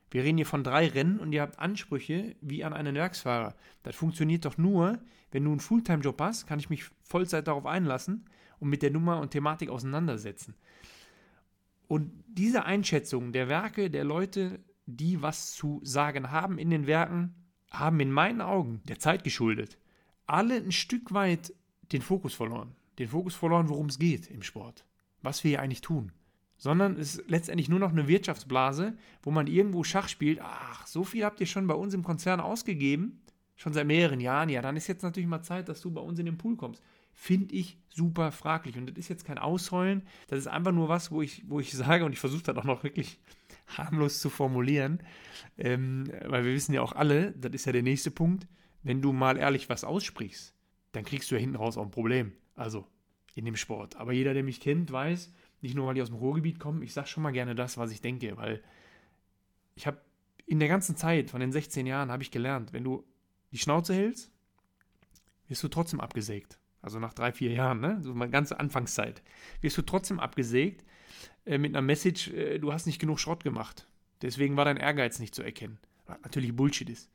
Wir 0.09 0.23
reden 0.23 0.37
hier 0.37 0.45
von 0.45 0.63
drei 0.63 0.87
Rennen 0.87 1.19
und 1.19 1.33
ihr 1.33 1.41
habt 1.41 1.59
Ansprüche 1.59 2.35
wie 2.41 2.63
an 2.63 2.73
einen 2.73 2.95
Werksfahrer. 2.95 3.55
Das 3.83 3.95
funktioniert 3.95 4.45
doch 4.45 4.57
nur, 4.57 4.99
wenn 5.31 5.43
du 5.43 5.51
einen 5.51 5.59
Fulltime-Job 5.59 6.19
hast, 6.21 6.47
kann 6.47 6.59
ich 6.59 6.69
mich 6.69 6.85
Vollzeit 7.03 7.47
darauf 7.47 7.65
einlassen 7.65 8.25
und 8.59 8.69
mit 8.69 8.81
der 8.81 8.91
Nummer 8.91 9.19
und 9.19 9.31
Thematik 9.31 9.69
auseinandersetzen. 9.69 10.55
Und 11.87 12.11
diese 12.27 12.65
Einschätzung 12.65 13.31
der 13.31 13.49
Werke, 13.49 13.89
der 13.89 14.03
Leute, 14.03 14.59
die 14.85 15.21
was 15.21 15.53
zu 15.53 15.79
sagen 15.83 16.31
haben 16.31 16.57
in 16.57 16.69
den 16.69 16.87
Werken, 16.87 17.35
haben 17.71 17.99
in 17.99 18.11
meinen 18.11 18.41
Augen 18.41 18.81
der 18.87 18.99
Zeit 18.99 19.23
geschuldet, 19.23 19.77
alle 20.25 20.55
ein 20.55 20.71
Stück 20.71 21.13
weit 21.13 21.53
den 21.91 22.01
Fokus 22.01 22.33
verloren. 22.33 22.75
Den 22.99 23.09
Fokus 23.09 23.35
verloren, 23.35 23.69
worum 23.69 23.87
es 23.87 23.99
geht 23.99 24.29
im 24.29 24.41
Sport. 24.41 24.85
Was 25.21 25.43
wir 25.43 25.49
hier 25.49 25.61
eigentlich 25.61 25.81
tun. 25.81 26.11
Sondern 26.57 26.97
es 26.97 27.15
ist 27.15 27.29
letztendlich 27.29 27.69
nur 27.69 27.79
noch 27.79 27.91
eine 27.91 28.07
Wirtschaftsblase, 28.07 28.97
wo 29.21 29.31
man 29.31 29.47
irgendwo 29.47 29.83
Schach 29.83 30.07
spielt. 30.07 30.39
Ach, 30.41 30.85
so 30.87 31.03
viel 31.03 31.23
habt 31.23 31.39
ihr 31.39 31.45
schon 31.45 31.67
bei 31.67 31.75
uns 31.75 31.93
im 31.93 32.03
Konzern 32.03 32.39
ausgegeben. 32.39 33.21
Schon 33.55 33.73
seit 33.73 33.87
mehreren 33.87 34.19
Jahren. 34.19 34.49
Ja, 34.49 34.61
dann 34.61 34.75
ist 34.75 34.87
jetzt 34.87 35.03
natürlich 35.03 35.29
mal 35.29 35.43
Zeit, 35.43 35.69
dass 35.69 35.81
du 35.81 35.91
bei 35.91 36.01
uns 36.01 36.19
in 36.19 36.25
den 36.25 36.37
Pool 36.37 36.57
kommst 36.57 36.81
finde 37.17 37.55
ich 37.55 37.79
super 37.89 38.31
fraglich. 38.31 38.77
Und 38.77 38.87
das 38.89 38.97
ist 38.97 39.09
jetzt 39.09 39.25
kein 39.25 39.39
Ausheulen, 39.39 40.03
das 40.27 40.37
ist 40.37 40.47
einfach 40.47 40.71
nur 40.71 40.87
was, 40.87 41.11
wo 41.11 41.21
ich, 41.23 41.43
wo 41.49 41.59
ich 41.59 41.71
sage, 41.73 42.05
und 42.05 42.13
ich 42.13 42.19
versuche 42.19 42.43
das 42.43 42.55
auch 42.55 42.63
noch 42.63 42.83
wirklich 42.83 43.19
harmlos 43.75 44.21
zu 44.21 44.29
formulieren, 44.29 45.01
ähm, 45.57 46.05
weil 46.25 46.45
wir 46.45 46.53
wissen 46.53 46.73
ja 46.73 46.81
auch 46.81 46.93
alle, 46.93 47.31
das 47.33 47.51
ist 47.53 47.65
ja 47.65 47.71
der 47.73 47.83
nächste 47.83 48.11
Punkt, 48.11 48.47
wenn 48.83 49.01
du 49.01 49.11
mal 49.11 49.37
ehrlich 49.37 49.67
was 49.67 49.83
aussprichst, 49.83 50.53
dann 50.93 51.03
kriegst 51.03 51.29
du 51.29 51.35
ja 51.35 51.41
hinten 51.41 51.57
raus 51.57 51.77
auch 51.77 51.83
ein 51.83 51.91
Problem. 51.91 52.33
Also 52.55 52.87
in 53.33 53.45
dem 53.45 53.55
Sport. 53.55 53.97
Aber 53.97 54.13
jeder, 54.13 54.33
der 54.33 54.43
mich 54.43 54.61
kennt, 54.61 54.91
weiß, 54.91 55.33
nicht 55.61 55.75
nur, 55.75 55.87
weil 55.87 55.95
die 55.95 56.01
aus 56.01 56.09
dem 56.09 56.17
Ruhrgebiet 56.17 56.59
kommen, 56.59 56.81
ich 56.81 56.93
sage 56.93 57.07
schon 57.07 57.23
mal 57.23 57.31
gerne 57.31 57.55
das, 57.55 57.77
was 57.77 57.91
ich 57.91 58.01
denke, 58.01 58.37
weil 58.37 58.63
ich 59.75 59.85
habe 59.85 59.99
in 60.45 60.59
der 60.59 60.69
ganzen 60.69 60.95
Zeit 60.95 61.29
von 61.31 61.41
den 61.41 61.51
16 61.51 61.85
Jahren 61.85 62.11
habe 62.11 62.23
ich 62.23 62.31
gelernt, 62.31 62.73
wenn 62.73 62.83
du 62.83 63.03
die 63.51 63.57
Schnauze 63.57 63.93
hältst, 63.93 64.31
wirst 65.47 65.63
du 65.63 65.67
trotzdem 65.67 65.99
abgesägt 65.99 66.59
also 66.87 66.99
nach 66.99 67.13
drei, 67.13 67.33
vier 67.33 67.51
Jahren, 67.51 67.81
ne? 67.81 67.97
so 68.01 68.13
meine 68.13 68.31
ganze 68.31 68.61
Anfangszeit, 68.61 69.21
wirst 69.59 69.77
du 69.77 69.81
trotzdem 69.81 70.21
abgesägt 70.21 70.85
äh, 71.45 71.57
mit 71.57 71.75
einer 71.75 71.81
Message, 71.81 72.29
äh, 72.29 72.59
du 72.59 72.71
hast 72.71 72.85
nicht 72.85 72.99
genug 72.99 73.19
Schrott 73.19 73.43
gemacht. 73.43 73.87
Deswegen 74.21 74.55
war 74.55 74.63
dein 74.63 74.77
Ehrgeiz 74.77 75.19
nicht 75.19 75.35
zu 75.35 75.43
erkennen. 75.43 75.79
Was 76.05 76.17
natürlich 76.23 76.55
Bullshit 76.55 76.89
ist. 76.89 77.11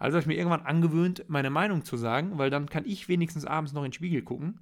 Also 0.00 0.16
habe 0.16 0.22
ich 0.22 0.26
mir 0.26 0.36
irgendwann 0.36 0.62
angewöhnt, 0.62 1.24
meine 1.28 1.48
Meinung 1.48 1.84
zu 1.84 1.96
sagen, 1.96 2.38
weil 2.38 2.50
dann 2.50 2.68
kann 2.68 2.84
ich 2.84 3.08
wenigstens 3.08 3.44
abends 3.44 3.72
noch 3.72 3.82
in 3.82 3.90
den 3.90 3.94
Spiegel 3.94 4.22
gucken 4.22 4.58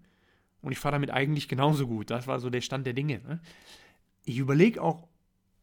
und 0.61 0.73
ich 0.73 0.79
fahre 0.79 0.93
damit 0.93 1.11
eigentlich 1.11 1.49
genauso 1.49 1.87
gut. 1.87 2.11
Das 2.11 2.27
war 2.27 2.39
so 2.39 2.51
der 2.51 2.61
Stand 2.61 2.87
der 2.87 2.93
Dinge. 2.93 3.23
Ne? 3.27 3.41
Ich 4.27 4.37
überlege 4.37 4.83
auch, 4.83 5.09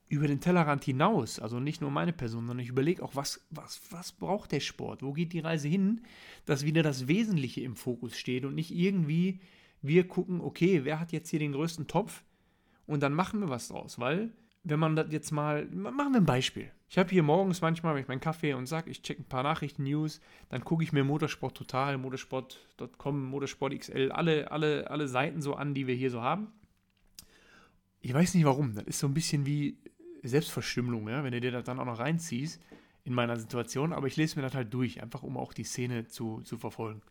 über 0.09 0.27
den 0.27 0.41
Tellerrand 0.41 0.83
hinaus, 0.83 1.39
also 1.39 1.59
nicht 1.59 1.81
nur 1.81 1.89
meine 1.89 2.13
Person, 2.13 2.45
sondern 2.45 2.63
ich 2.63 2.69
überlege 2.69 3.03
auch, 3.03 3.15
was, 3.15 3.45
was, 3.49 3.81
was 3.89 4.11
braucht 4.11 4.51
der 4.51 4.59
Sport? 4.59 5.01
Wo 5.01 5.13
geht 5.13 5.33
die 5.33 5.39
Reise 5.39 5.67
hin, 5.67 6.01
dass 6.45 6.65
wieder 6.65 6.83
das 6.83 7.07
Wesentliche 7.07 7.61
im 7.61 7.75
Fokus 7.75 8.17
steht 8.17 8.45
und 8.45 8.55
nicht 8.55 8.73
irgendwie 8.73 9.39
wir 9.81 10.07
gucken, 10.07 10.41
okay, 10.41 10.85
wer 10.85 10.99
hat 10.99 11.11
jetzt 11.11 11.29
hier 11.29 11.39
den 11.39 11.51
größten 11.51 11.87
Topf 11.87 12.23
und 12.85 13.03
dann 13.03 13.13
machen 13.13 13.39
wir 13.41 13.49
was 13.49 13.67
draus, 13.67 13.99
weil 13.99 14.31
wenn 14.63 14.79
man 14.79 14.95
das 14.95 15.07
jetzt 15.11 15.31
mal, 15.31 15.65
machen 15.67 16.13
wir 16.13 16.21
ein 16.21 16.25
Beispiel. 16.25 16.71
Ich 16.87 16.97
habe 16.97 17.09
hier 17.09 17.23
morgens 17.23 17.61
manchmal, 17.61 17.95
wenn 17.95 18.01
ich 18.01 18.07
meinen 18.07 18.21
Kaffee 18.21 18.53
und 18.53 18.65
sage, 18.65 18.89
ich 18.89 19.01
check 19.01 19.19
ein 19.19 19.25
paar 19.25 19.43
Nachrichten, 19.43 19.83
News, 19.83 20.21
dann 20.49 20.63
gucke 20.63 20.83
ich 20.83 20.93
mir 20.93 21.03
Motorsport 21.03 21.57
Total, 21.57 21.97
Motorsport.com, 21.97 23.25
Motorsport 23.25 23.77
XL, 23.77 24.11
alle, 24.11 24.51
alle, 24.51 24.89
alle 24.89 25.07
Seiten 25.07 25.41
so 25.41 25.55
an, 25.55 25.73
die 25.73 25.85
wir 25.87 25.95
hier 25.95 26.11
so 26.11 26.21
haben. 26.21 26.47
Ich 27.99 28.13
weiß 28.13 28.33
nicht 28.35 28.45
warum, 28.45 28.75
das 28.75 28.85
ist 28.85 28.99
so 28.99 29.07
ein 29.07 29.13
bisschen 29.13 29.45
wie 29.45 29.77
Selbstverstümmelung, 30.23 31.09
ja, 31.09 31.23
wenn 31.23 31.31
du 31.31 31.41
dir 31.41 31.51
das 31.51 31.63
dann 31.63 31.79
auch 31.79 31.85
noch 31.85 31.99
reinziehst 31.99 32.61
in 33.03 33.13
meiner 33.13 33.37
Situation, 33.37 33.93
aber 33.93 34.07
ich 34.07 34.15
lese 34.15 34.37
mir 34.37 34.43
das 34.43 34.55
halt 34.55 34.73
durch, 34.73 35.01
einfach 35.01 35.23
um 35.23 35.37
auch 35.37 35.53
die 35.53 35.65
Szene 35.65 36.07
zu, 36.07 36.41
zu 36.41 36.57
verfolgen. 36.57 37.01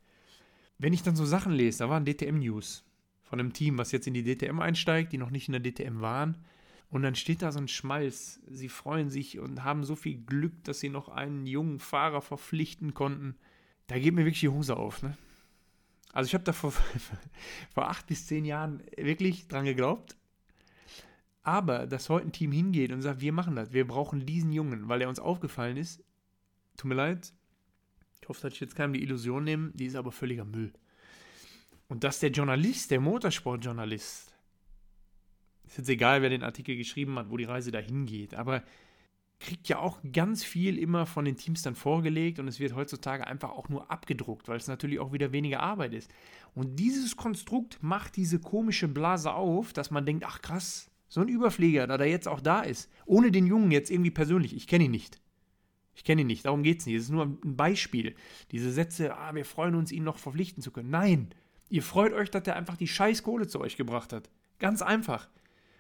Wenn 0.79 0.93
ich 0.93 1.03
dann 1.03 1.17
so 1.17 1.25
Sachen 1.25 1.53
lese, 1.53 1.81
da 1.81 1.91
waren 1.91 2.05
DTM-News 2.05 2.85
von 3.23 3.39
einem 3.39 3.53
Team, 3.53 3.79
was 3.79 3.93
jetzt 3.93 4.07
in 4.07 4.15
die 4.15 4.25
DTM 4.25 4.61
einsteigt, 4.61 5.13
die 5.13 5.19
noch 5.19 5.31
nicht 5.31 5.49
in 5.49 5.53
der 5.53 5.63
DTM 5.63 6.01
waren, 6.01 6.37
Und 6.93 7.03
dann 7.03 7.15
steht 7.15 7.41
da 7.41 7.51
so 7.53 7.59
ein 7.59 7.69
Schmalz. 7.69 8.41
Sie 8.47 8.69
freuen 8.69 9.09
sich 9.09 9.39
und 9.39 9.65
haben 9.65 9.83
so 9.83 9.97
viel 9.97 10.19
Glück, 10.19 10.63
dass 10.65 10.81
sie 10.81 10.91
noch 10.91 11.09
einen 11.09 11.47
jungen 11.47 11.79
Fahrer 11.81 12.21
verpflichten 12.21 12.93
konnten. 12.93 13.35
Da 13.87 13.99
geht 13.99 14.13
mir 14.13 14.27
wirklich 14.27 14.41
die 14.41 14.51
Hose 14.51 14.77
auf. 14.77 15.03
Ne? 15.03 15.17
Also 16.13 16.29
ich 16.29 16.35
habe 16.35 16.45
da 16.45 16.53
vor, 16.53 16.73
vor 17.75 17.89
acht 17.89 18.07
bis 18.09 18.27
zehn 18.27 18.45
Jahren 18.45 18.83
wirklich 18.99 19.49
dran 19.49 19.65
geglaubt. 19.65 20.17
Aber 21.43 21.87
dass 21.87 22.09
heute 22.09 22.27
ein 22.27 22.33
Team 22.33 22.53
hingeht 22.53 22.93
und 22.93 23.03
sagt, 23.03 23.21
wir 23.21 23.33
machen 23.33 23.57
das, 23.57 23.73
wir 23.73 23.87
brauchen 23.87 24.27
diesen 24.27 24.53
Jungen, 24.53 24.89
weil 24.89 25.03
er 25.03 25.09
uns 25.09 25.19
aufgefallen 25.19 25.77
ist, 25.77 26.03
tut 26.77 26.89
mir 26.89 26.95
leid, 26.95 27.33
ich 28.21 28.29
hoffe, 28.29 28.43
dass 28.43 28.53
ich 28.53 28.61
jetzt 28.61 28.77
keinem 28.77 28.93
die 28.93 29.03
Illusion 29.03 29.43
nehme, 29.43 29.73
die 29.75 29.87
ist 29.87 29.97
aber 29.97 30.13
völliger 30.13 30.45
Müll. 30.45 30.73
Und 31.89 32.05
dass 32.05 32.21
der 32.21 32.31
Journalist, 32.31 32.91
der 32.93 33.01
Motorsportjournalist, 33.01 34.33
ist 35.67 35.79
jetzt 35.79 35.89
egal, 35.89 36.23
wer 36.23 36.31
den 36.31 36.45
Artikel 36.45 36.77
geschrieben 36.77 37.19
hat, 37.19 37.31
wo 37.31 37.37
die 37.37 37.45
Reise 37.45 37.73
dahin 37.73 38.07
geht, 38.07 38.35
aber 38.35 38.63
kriegt 39.41 39.69
ja 39.69 39.81
auch 39.81 39.99
ganz 40.13 40.45
viel 40.45 40.79
immer 40.79 41.05
von 41.05 41.25
den 41.25 41.37
Teams 41.37 41.63
dann 41.63 41.75
vorgelegt 41.75 42.39
und 42.39 42.47
es 42.47 42.61
wird 42.61 42.77
heutzutage 42.77 43.27
einfach 43.27 43.51
auch 43.51 43.69
nur 43.69 43.91
abgedruckt, 43.91 44.47
weil 44.47 44.57
es 44.57 44.69
natürlich 44.69 45.01
auch 45.01 45.13
wieder 45.13 45.33
weniger 45.33 45.61
Arbeit 45.61 45.95
ist. 45.95 46.13
Und 46.55 46.79
dieses 46.79 47.17
Konstrukt 47.17 47.83
macht 47.83 48.15
diese 48.15 48.39
komische 48.39 48.87
Blase 48.87 49.35
auf, 49.35 49.73
dass 49.73 49.91
man 49.91 50.07
denkt, 50.07 50.25
ach 50.25 50.41
krass, 50.43 50.92
so 51.13 51.21
ein 51.21 51.29
Überflieger, 51.29 51.87
da 51.87 51.99
der 51.99 52.09
jetzt 52.09 52.27
auch 52.27 52.41
da 52.41 52.63
ist, 52.63 52.91
ohne 53.05 53.31
den 53.31 53.47
Jungen 53.47 53.71
jetzt 53.71 53.91
irgendwie 53.91 54.11
persönlich, 54.11 54.57
ich 54.57 54.67
kenne 54.67 54.85
ihn 54.85 54.91
nicht. 54.93 55.21
Ich 55.95 56.05
kenne 56.05 56.23
ihn 56.23 56.27
nicht, 56.27 56.47
darum 56.47 56.63
geht 56.63 56.81
es 56.81 56.87
nicht. 56.87 56.95
Es 56.95 57.03
ist 57.03 57.11
nur 57.11 57.27
ein 57.27 57.55
Beispiel. 57.55 58.15
Diese 58.51 58.73
Sätze, 58.73 59.15
ah, 59.15 59.35
wir 59.35 59.45
freuen 59.45 59.75
uns, 59.75 59.93
ihn 59.93 60.05
noch 60.05 60.17
verpflichten 60.17 60.63
zu 60.63 60.71
können. 60.71 60.89
Nein, 60.89 61.29
ihr 61.69 61.83
freut 61.83 62.15
euch, 62.15 62.31
dass 62.31 62.47
er 62.47 62.57
einfach 62.57 62.79
die 62.79 62.89
Scheißkohle 62.89 63.47
zu 63.47 63.61
euch 63.61 63.77
gebracht 63.77 64.15
hat. 64.15 64.31
Ganz 64.59 64.81
einfach. 64.81 65.29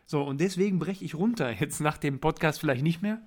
So, 0.04 0.22
und 0.22 0.38
deswegen 0.38 0.78
breche 0.78 1.02
ich 1.02 1.14
runter. 1.14 1.50
Jetzt 1.58 1.80
nach 1.80 1.96
dem 1.96 2.18
Podcast 2.20 2.60
vielleicht 2.60 2.82
nicht 2.82 3.00
mehr. 3.00 3.22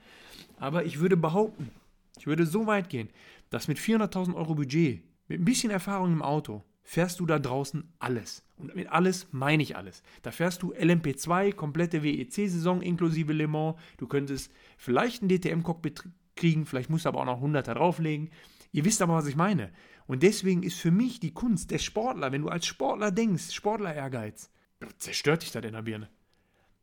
Aber 0.59 0.85
ich 0.85 1.00
würde 1.00 1.17
behaupten, 1.17 1.71
ich 2.19 2.27
würde 2.27 2.45
so 2.45 2.67
weit 2.67 2.88
gehen, 2.88 3.09
dass 3.50 3.67
mit 3.67 3.79
400.000 3.79 4.35
Euro 4.35 4.53
Budget, 4.53 5.01
mit 5.27 5.41
ein 5.41 5.45
bisschen 5.45 5.71
Erfahrung 5.71 6.13
im 6.13 6.21
Auto, 6.21 6.63
fährst 6.86 7.20
du 7.20 7.25
da 7.25 7.39
draußen 7.39 7.92
alles. 8.00 8.44
Und 8.58 8.74
mit 8.75 8.88
alles 8.88 9.27
meine 9.32 9.63
ich 9.63 9.75
alles. 9.75 10.04
Da 10.22 10.32
fährst 10.32 10.62
du 10.62 10.72
LMP2, 10.74 11.54
komplette 11.54 12.04
WEC-Saison 12.04 12.82
inklusive 12.82 13.34
Le 13.34 13.48
Mans. 13.48 13.75
Du 13.98 14.08
könntest 14.08 14.54
vielleicht 14.77 15.22
einen 15.22 15.30
DTM-Cockpit 15.30 16.04
kriegen, 16.36 16.65
vielleicht 16.65 16.89
musst 16.89 17.06
du 17.06 17.10
aber 17.10 17.22
auch 17.22 17.25
noch 17.25 17.38
100 17.38 17.68
da 17.68 17.74
drauflegen. 17.74 18.30
Ihr 18.72 18.86
wisst 18.86 19.01
aber, 19.01 19.15
was 19.15 19.25
ich 19.25 19.36
meine. 19.36 19.72
Und 20.06 20.22
deswegen 20.22 20.62
ist 20.62 20.80
für 20.80 20.92
mich 20.92 21.20
die 21.20 21.34
Kunst 21.34 21.72
der 21.72 21.80
Sportler, 21.80 22.32
wenn 22.32 22.44
du 22.44 22.50
als 22.50 22.68
Sportler 22.68 23.12
denkst, 23.12 23.51
Sportler-Ehrgeiz, 23.51 24.51
zerstört 24.98 25.42
dich 25.42 25.51
das 25.51 25.65
in 25.65 25.74
der 25.74 25.82
Birne. 25.82 26.10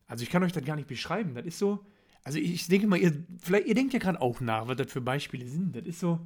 Also 0.09 0.25
ich 0.25 0.31
kann 0.31 0.43
euch 0.43 0.53
das 0.53 0.65
gar 0.65 0.77
nicht 0.77 0.89
beschreiben. 0.89 1.35
Das 1.35 1.47
ist 1.47 1.59
so, 1.59 1.87
also 2.25 2.39
ich 2.39 2.67
denke 2.67 2.89
mal, 2.89 2.99
ihr, 2.99 3.25
vielleicht, 3.39 3.67
ihr 3.67 3.75
denkt 3.75 3.93
ja 3.93 4.01
gerade 4.01 4.21
auch 4.21 4.41
nach, 4.41 4.67
was 4.67 4.77
das 4.77 4.91
für 4.91 5.01
Beispiele 5.01 5.47
sind. 5.47 5.77
Das 5.77 5.85
ist 5.85 6.01
so 6.01 6.19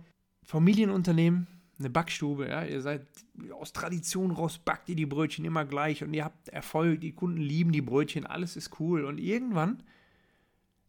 Familienunternehmen, 0.45 1.47
eine 1.78 1.90
Backstube, 1.90 2.49
ja, 2.49 2.64
ihr 2.64 2.80
seid 2.80 3.06
aus 3.52 3.73
Tradition 3.73 4.30
raus, 4.30 4.59
backt 4.59 4.88
ihr 4.88 4.97
die 4.97 5.06
Brötchen 5.06 5.45
immer 5.45 5.64
gleich 5.64 6.02
und 6.02 6.14
ihr 6.14 6.25
habt 6.25 6.49
Erfolg, 6.49 7.00
die 7.00 7.12
Kunden 7.12 7.40
lieben 7.40 7.73
die 7.73 7.83
Brötchen, 7.83 8.25
alles 8.26 8.56
ist 8.56 8.80
cool. 8.80 9.04
Und 9.04 9.18
irgendwann 9.18 9.83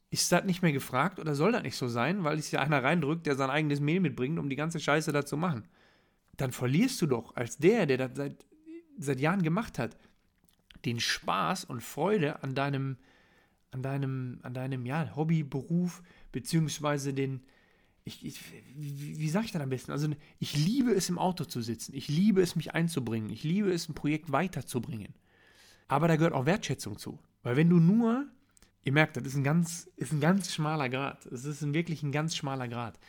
ist 0.09 0.31
das 0.31 0.45
nicht 0.45 0.61
mehr 0.61 0.71
gefragt 0.71 1.19
oder 1.19 1.35
soll 1.35 1.51
das 1.51 1.63
nicht 1.63 1.75
so 1.75 1.89
sein, 1.89 2.23
weil 2.23 2.39
es 2.39 2.51
ja 2.51 2.61
einer 2.61 2.83
reindrückt, 2.83 3.25
der 3.25 3.35
sein 3.35 3.49
eigenes 3.49 3.81
Mehl 3.81 3.99
mitbringt, 3.99 4.39
um 4.39 4.49
die 4.49 4.55
ganze 4.55 4.79
Scheiße 4.79 5.11
da 5.11 5.25
zu 5.25 5.35
machen. 5.35 5.67
Dann 6.37 6.51
verlierst 6.53 7.01
du 7.01 7.07
doch 7.07 7.35
als 7.35 7.57
der, 7.57 7.85
der 7.85 7.97
das 7.97 8.11
seit, 8.15 8.45
seit 8.97 9.19
Jahren 9.19 9.43
gemacht 9.43 9.79
hat, 9.79 9.97
den 10.85 11.01
Spaß 11.01 11.65
und 11.65 11.83
Freude 11.83 12.43
an 12.43 12.55
deinem, 12.55 12.97
an 13.71 13.83
deinem, 13.83 14.39
an 14.43 14.53
deinem 14.53 14.85
ja, 14.85 15.13
Hobby, 15.15 15.43
Beruf, 15.43 16.01
beziehungsweise 16.31 17.13
den, 17.13 17.41
ich, 18.07 18.25
ich, 18.25 18.39
wie, 18.75 19.29
sage 19.29 19.45
ich 19.45 19.51
das 19.51 19.61
am 19.61 19.69
besten? 19.69 19.91
Also 19.91 20.09
ich 20.39 20.55
liebe 20.55 20.91
es 20.91 21.09
im 21.09 21.19
Auto 21.19 21.45
zu 21.45 21.61
sitzen, 21.61 21.93
ich 21.93 22.07
liebe 22.07 22.41
es 22.41 22.55
mich 22.55 22.73
einzubringen, 22.73 23.29
ich 23.29 23.43
liebe 23.43 23.71
es 23.71 23.87
ein 23.87 23.93
Projekt 23.93 24.31
weiterzubringen. 24.31 25.13
Aber 25.87 26.07
da 26.07 26.15
gehört 26.15 26.33
auch 26.33 26.45
Wertschätzung 26.45 26.97
zu. 26.97 27.19
Weil 27.43 27.55
wenn 27.55 27.69
du 27.69 27.79
nur, 27.79 28.25
ihr 28.83 28.91
merkt, 28.91 29.17
das 29.17 29.25
ist 29.25 29.35
ein 29.35 29.43
ganz, 29.43 29.89
ist 29.95 30.11
ein 30.11 30.19
ganz 30.19 30.53
schmaler 30.53 30.89
Grad. 30.89 31.25
Es 31.27 31.45
ist 31.45 31.61
ein, 31.61 31.73
wirklich 31.73 32.03
ein 32.03 32.11
ganz 32.11 32.35
schmaler 32.35 32.67
Grad. 32.67 32.99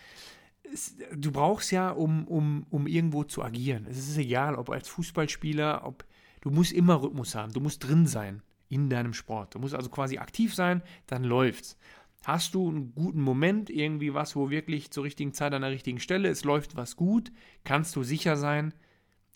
Es, 0.72 0.96
du 1.16 1.32
brauchst 1.32 1.72
ja, 1.72 1.90
um, 1.90 2.28
um, 2.28 2.66
um 2.70 2.86
irgendwo 2.86 3.24
zu 3.24 3.42
agieren. 3.42 3.86
Es 3.88 3.96
ist 3.96 4.18
egal, 4.18 4.54
ob 4.54 4.70
als 4.70 4.88
Fußballspieler, 4.88 5.84
ob 5.84 6.04
Du 6.40 6.50
musst 6.50 6.72
immer 6.72 7.02
Rhythmus 7.02 7.34
haben, 7.34 7.52
du 7.52 7.60
musst 7.60 7.84
drin 7.84 8.06
sein 8.06 8.42
in 8.68 8.90
deinem 8.90 9.14
Sport. 9.14 9.54
Du 9.54 9.58
musst 9.58 9.74
also 9.74 9.88
quasi 9.88 10.18
aktiv 10.18 10.54
sein, 10.54 10.82
dann 11.06 11.24
läuft's. 11.24 11.76
Hast 12.24 12.54
du 12.54 12.68
einen 12.68 12.94
guten 12.94 13.20
Moment, 13.20 13.70
irgendwie 13.70 14.12
was, 14.12 14.36
wo 14.36 14.50
wirklich 14.50 14.90
zur 14.90 15.04
richtigen 15.04 15.32
Zeit 15.32 15.54
an 15.54 15.62
der 15.62 15.70
richtigen 15.70 16.00
Stelle, 16.00 16.28
es 16.28 16.44
läuft 16.44 16.76
was 16.76 16.96
gut, 16.96 17.32
kannst 17.64 17.94
du 17.96 18.02
sicher 18.02 18.36
sein, 18.36 18.74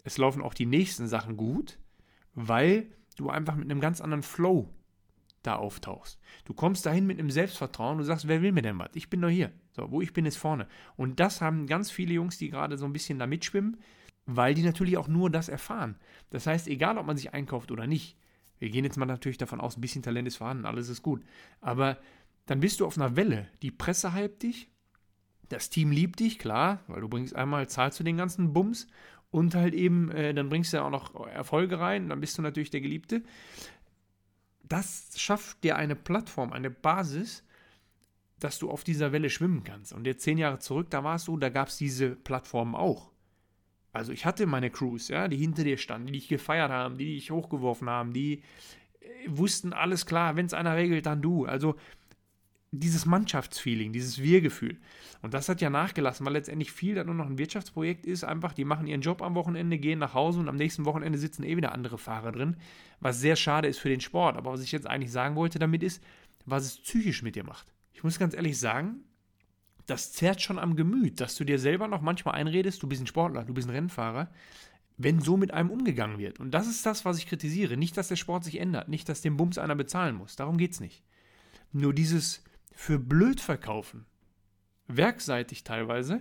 es 0.04 0.18
laufen 0.18 0.42
auch 0.42 0.54
die 0.54 0.66
nächsten 0.66 1.06
Sachen 1.06 1.36
gut, 1.36 1.78
weil 2.34 2.90
du 3.16 3.30
einfach 3.30 3.54
mit 3.54 3.70
einem 3.70 3.80
ganz 3.80 4.00
anderen 4.00 4.22
Flow 4.22 4.68
da 5.42 5.56
auftauchst. 5.56 6.18
Du 6.44 6.54
kommst 6.54 6.86
dahin 6.86 7.06
mit 7.06 7.18
einem 7.18 7.30
Selbstvertrauen, 7.30 7.98
du 7.98 8.04
sagst, 8.04 8.28
wer 8.28 8.42
will 8.42 8.52
mir 8.52 8.62
denn 8.62 8.78
was? 8.78 8.90
Ich 8.94 9.10
bin 9.10 9.20
doch 9.20 9.28
hier. 9.28 9.52
So, 9.72 9.90
wo 9.90 10.00
ich 10.00 10.12
bin, 10.12 10.26
ist 10.26 10.36
vorne. 10.36 10.68
Und 10.96 11.20
das 11.20 11.40
haben 11.40 11.66
ganz 11.66 11.90
viele 11.90 12.14
Jungs, 12.14 12.38
die 12.38 12.50
gerade 12.50 12.76
so 12.76 12.84
ein 12.84 12.92
bisschen 12.92 13.18
da 13.18 13.26
mitschwimmen, 13.26 13.78
weil 14.26 14.54
die 14.54 14.62
natürlich 14.62 14.96
auch 14.96 15.08
nur 15.08 15.30
das 15.30 15.48
erfahren. 15.48 15.96
Das 16.30 16.46
heißt, 16.46 16.68
egal 16.68 16.98
ob 16.98 17.06
man 17.06 17.16
sich 17.16 17.32
einkauft 17.32 17.70
oder 17.70 17.86
nicht, 17.86 18.16
wir 18.58 18.70
gehen 18.70 18.84
jetzt 18.84 18.96
mal 18.96 19.06
natürlich 19.06 19.38
davon 19.38 19.60
aus, 19.60 19.76
ein 19.76 19.80
bisschen 19.80 20.02
Talent 20.02 20.28
ist 20.28 20.36
vorhanden, 20.36 20.66
alles 20.66 20.88
ist 20.88 21.02
gut. 21.02 21.24
Aber 21.60 21.98
dann 22.46 22.60
bist 22.60 22.80
du 22.80 22.86
auf 22.86 22.96
einer 22.96 23.16
Welle. 23.16 23.48
Die 23.62 23.70
Presse 23.70 24.14
hypt 24.14 24.42
dich, 24.42 24.70
das 25.48 25.70
Team 25.70 25.90
liebt 25.90 26.20
dich, 26.20 26.38
klar, 26.38 26.80
weil 26.86 27.00
du 27.00 27.08
bringst 27.08 27.36
einmal, 27.36 27.68
zahlst 27.68 28.00
du 28.00 28.04
den 28.04 28.16
ganzen 28.16 28.52
Bums 28.52 28.86
und 29.30 29.54
halt 29.54 29.74
eben, 29.74 30.10
äh, 30.10 30.32
dann 30.34 30.48
bringst 30.48 30.72
du 30.72 30.78
ja 30.78 30.84
auch 30.84 30.90
noch 30.90 31.26
Erfolge 31.26 31.78
rein, 31.78 32.08
dann 32.08 32.20
bist 32.20 32.38
du 32.38 32.42
natürlich 32.42 32.70
der 32.70 32.80
Geliebte. 32.80 33.22
Das 34.62 35.10
schafft 35.16 35.62
dir 35.64 35.76
eine 35.76 35.96
Plattform, 35.96 36.52
eine 36.52 36.70
Basis, 36.70 37.44
dass 38.38 38.58
du 38.58 38.70
auf 38.70 38.82
dieser 38.82 39.12
Welle 39.12 39.30
schwimmen 39.30 39.62
kannst. 39.62 39.92
Und 39.92 40.06
jetzt 40.06 40.22
zehn 40.22 40.38
Jahre 40.38 40.58
zurück, 40.58 40.90
da 40.90 41.04
war 41.04 41.16
es 41.16 41.24
so, 41.24 41.36
da 41.36 41.48
gab 41.48 41.68
es 41.68 41.76
diese 41.76 42.10
Plattformen 42.10 42.74
auch. 42.74 43.12
Also 43.92 44.12
ich 44.12 44.24
hatte 44.24 44.46
meine 44.46 44.70
Crews, 44.70 45.08
ja, 45.08 45.28
die 45.28 45.36
hinter 45.36 45.64
dir 45.64 45.76
standen, 45.76 46.06
die 46.06 46.14
dich 46.14 46.28
gefeiert 46.28 46.70
haben, 46.70 46.96
die 46.96 47.14
dich 47.14 47.30
hochgeworfen 47.30 47.90
haben, 47.90 48.12
die 48.12 48.42
äh, 49.00 49.06
wussten 49.26 49.72
alles 49.72 50.06
klar, 50.06 50.36
wenn 50.36 50.46
es 50.46 50.54
einer 50.54 50.76
regelt, 50.76 51.06
dann 51.06 51.20
du. 51.20 51.44
Also 51.44 51.76
dieses 52.72 53.04
Mannschaftsfeeling, 53.04 53.92
dieses 53.92 54.20
Wir-Gefühl. 54.20 54.78
Und 55.20 55.34
das 55.34 55.48
hat 55.48 55.60
ja 55.60 55.68
nachgelassen, 55.68 56.24
weil 56.24 56.32
letztendlich 56.32 56.72
viel 56.72 56.94
dann 56.94 57.06
nur 57.06 57.14
noch 57.14 57.26
ein 57.26 57.36
Wirtschaftsprojekt 57.36 58.06
ist. 58.06 58.24
Einfach, 58.24 58.54
die 58.54 58.64
machen 58.64 58.86
ihren 58.86 59.02
Job 59.02 59.20
am 59.20 59.34
Wochenende, 59.34 59.78
gehen 59.78 59.98
nach 59.98 60.14
Hause 60.14 60.40
und 60.40 60.48
am 60.48 60.56
nächsten 60.56 60.86
Wochenende 60.86 61.18
sitzen 61.18 61.44
eh 61.44 61.56
wieder 61.56 61.72
andere 61.72 61.98
Fahrer 61.98 62.32
drin. 62.32 62.56
Was 63.00 63.20
sehr 63.20 63.36
schade 63.36 63.68
ist 63.68 63.78
für 63.78 63.90
den 63.90 64.00
Sport. 64.00 64.38
Aber 64.38 64.52
was 64.52 64.62
ich 64.62 64.72
jetzt 64.72 64.86
eigentlich 64.86 65.12
sagen 65.12 65.36
wollte 65.36 65.58
damit 65.58 65.82
ist, 65.82 66.02
was 66.46 66.64
es 66.64 66.78
psychisch 66.78 67.22
mit 67.22 67.36
dir 67.36 67.44
macht. 67.44 67.72
Ich 67.92 68.02
muss 68.02 68.18
ganz 68.18 68.34
ehrlich 68.34 68.58
sagen, 68.58 69.04
das 69.86 70.12
zerrt 70.12 70.40
schon 70.40 70.58
am 70.58 70.74
Gemüt, 70.74 71.20
dass 71.20 71.36
du 71.36 71.44
dir 71.44 71.58
selber 71.58 71.88
noch 71.88 72.00
manchmal 72.00 72.34
einredest, 72.36 72.82
du 72.82 72.88
bist 72.88 73.02
ein 73.02 73.06
Sportler, 73.06 73.44
du 73.44 73.52
bist 73.52 73.68
ein 73.68 73.74
Rennfahrer, 73.74 74.30
wenn 74.96 75.20
so 75.20 75.36
mit 75.36 75.52
einem 75.52 75.70
umgegangen 75.70 76.18
wird. 76.18 76.40
Und 76.40 76.52
das 76.52 76.68
ist 76.68 76.86
das, 76.86 77.04
was 77.04 77.18
ich 77.18 77.26
kritisiere. 77.26 77.76
Nicht, 77.76 77.96
dass 77.98 78.08
der 78.08 78.16
Sport 78.16 78.44
sich 78.44 78.58
ändert, 78.58 78.88
nicht, 78.88 79.08
dass 79.08 79.20
dem 79.20 79.36
Bums 79.36 79.58
einer 79.58 79.74
bezahlen 79.74 80.14
muss. 80.14 80.36
Darum 80.36 80.56
geht 80.56 80.72
es 80.72 80.80
nicht. 80.80 81.02
Nur 81.72 81.92
dieses 81.92 82.42
für 82.82 82.98
blöd 82.98 83.40
verkaufen, 83.40 84.06
werkseitig 84.88 85.62
teilweise, 85.62 86.20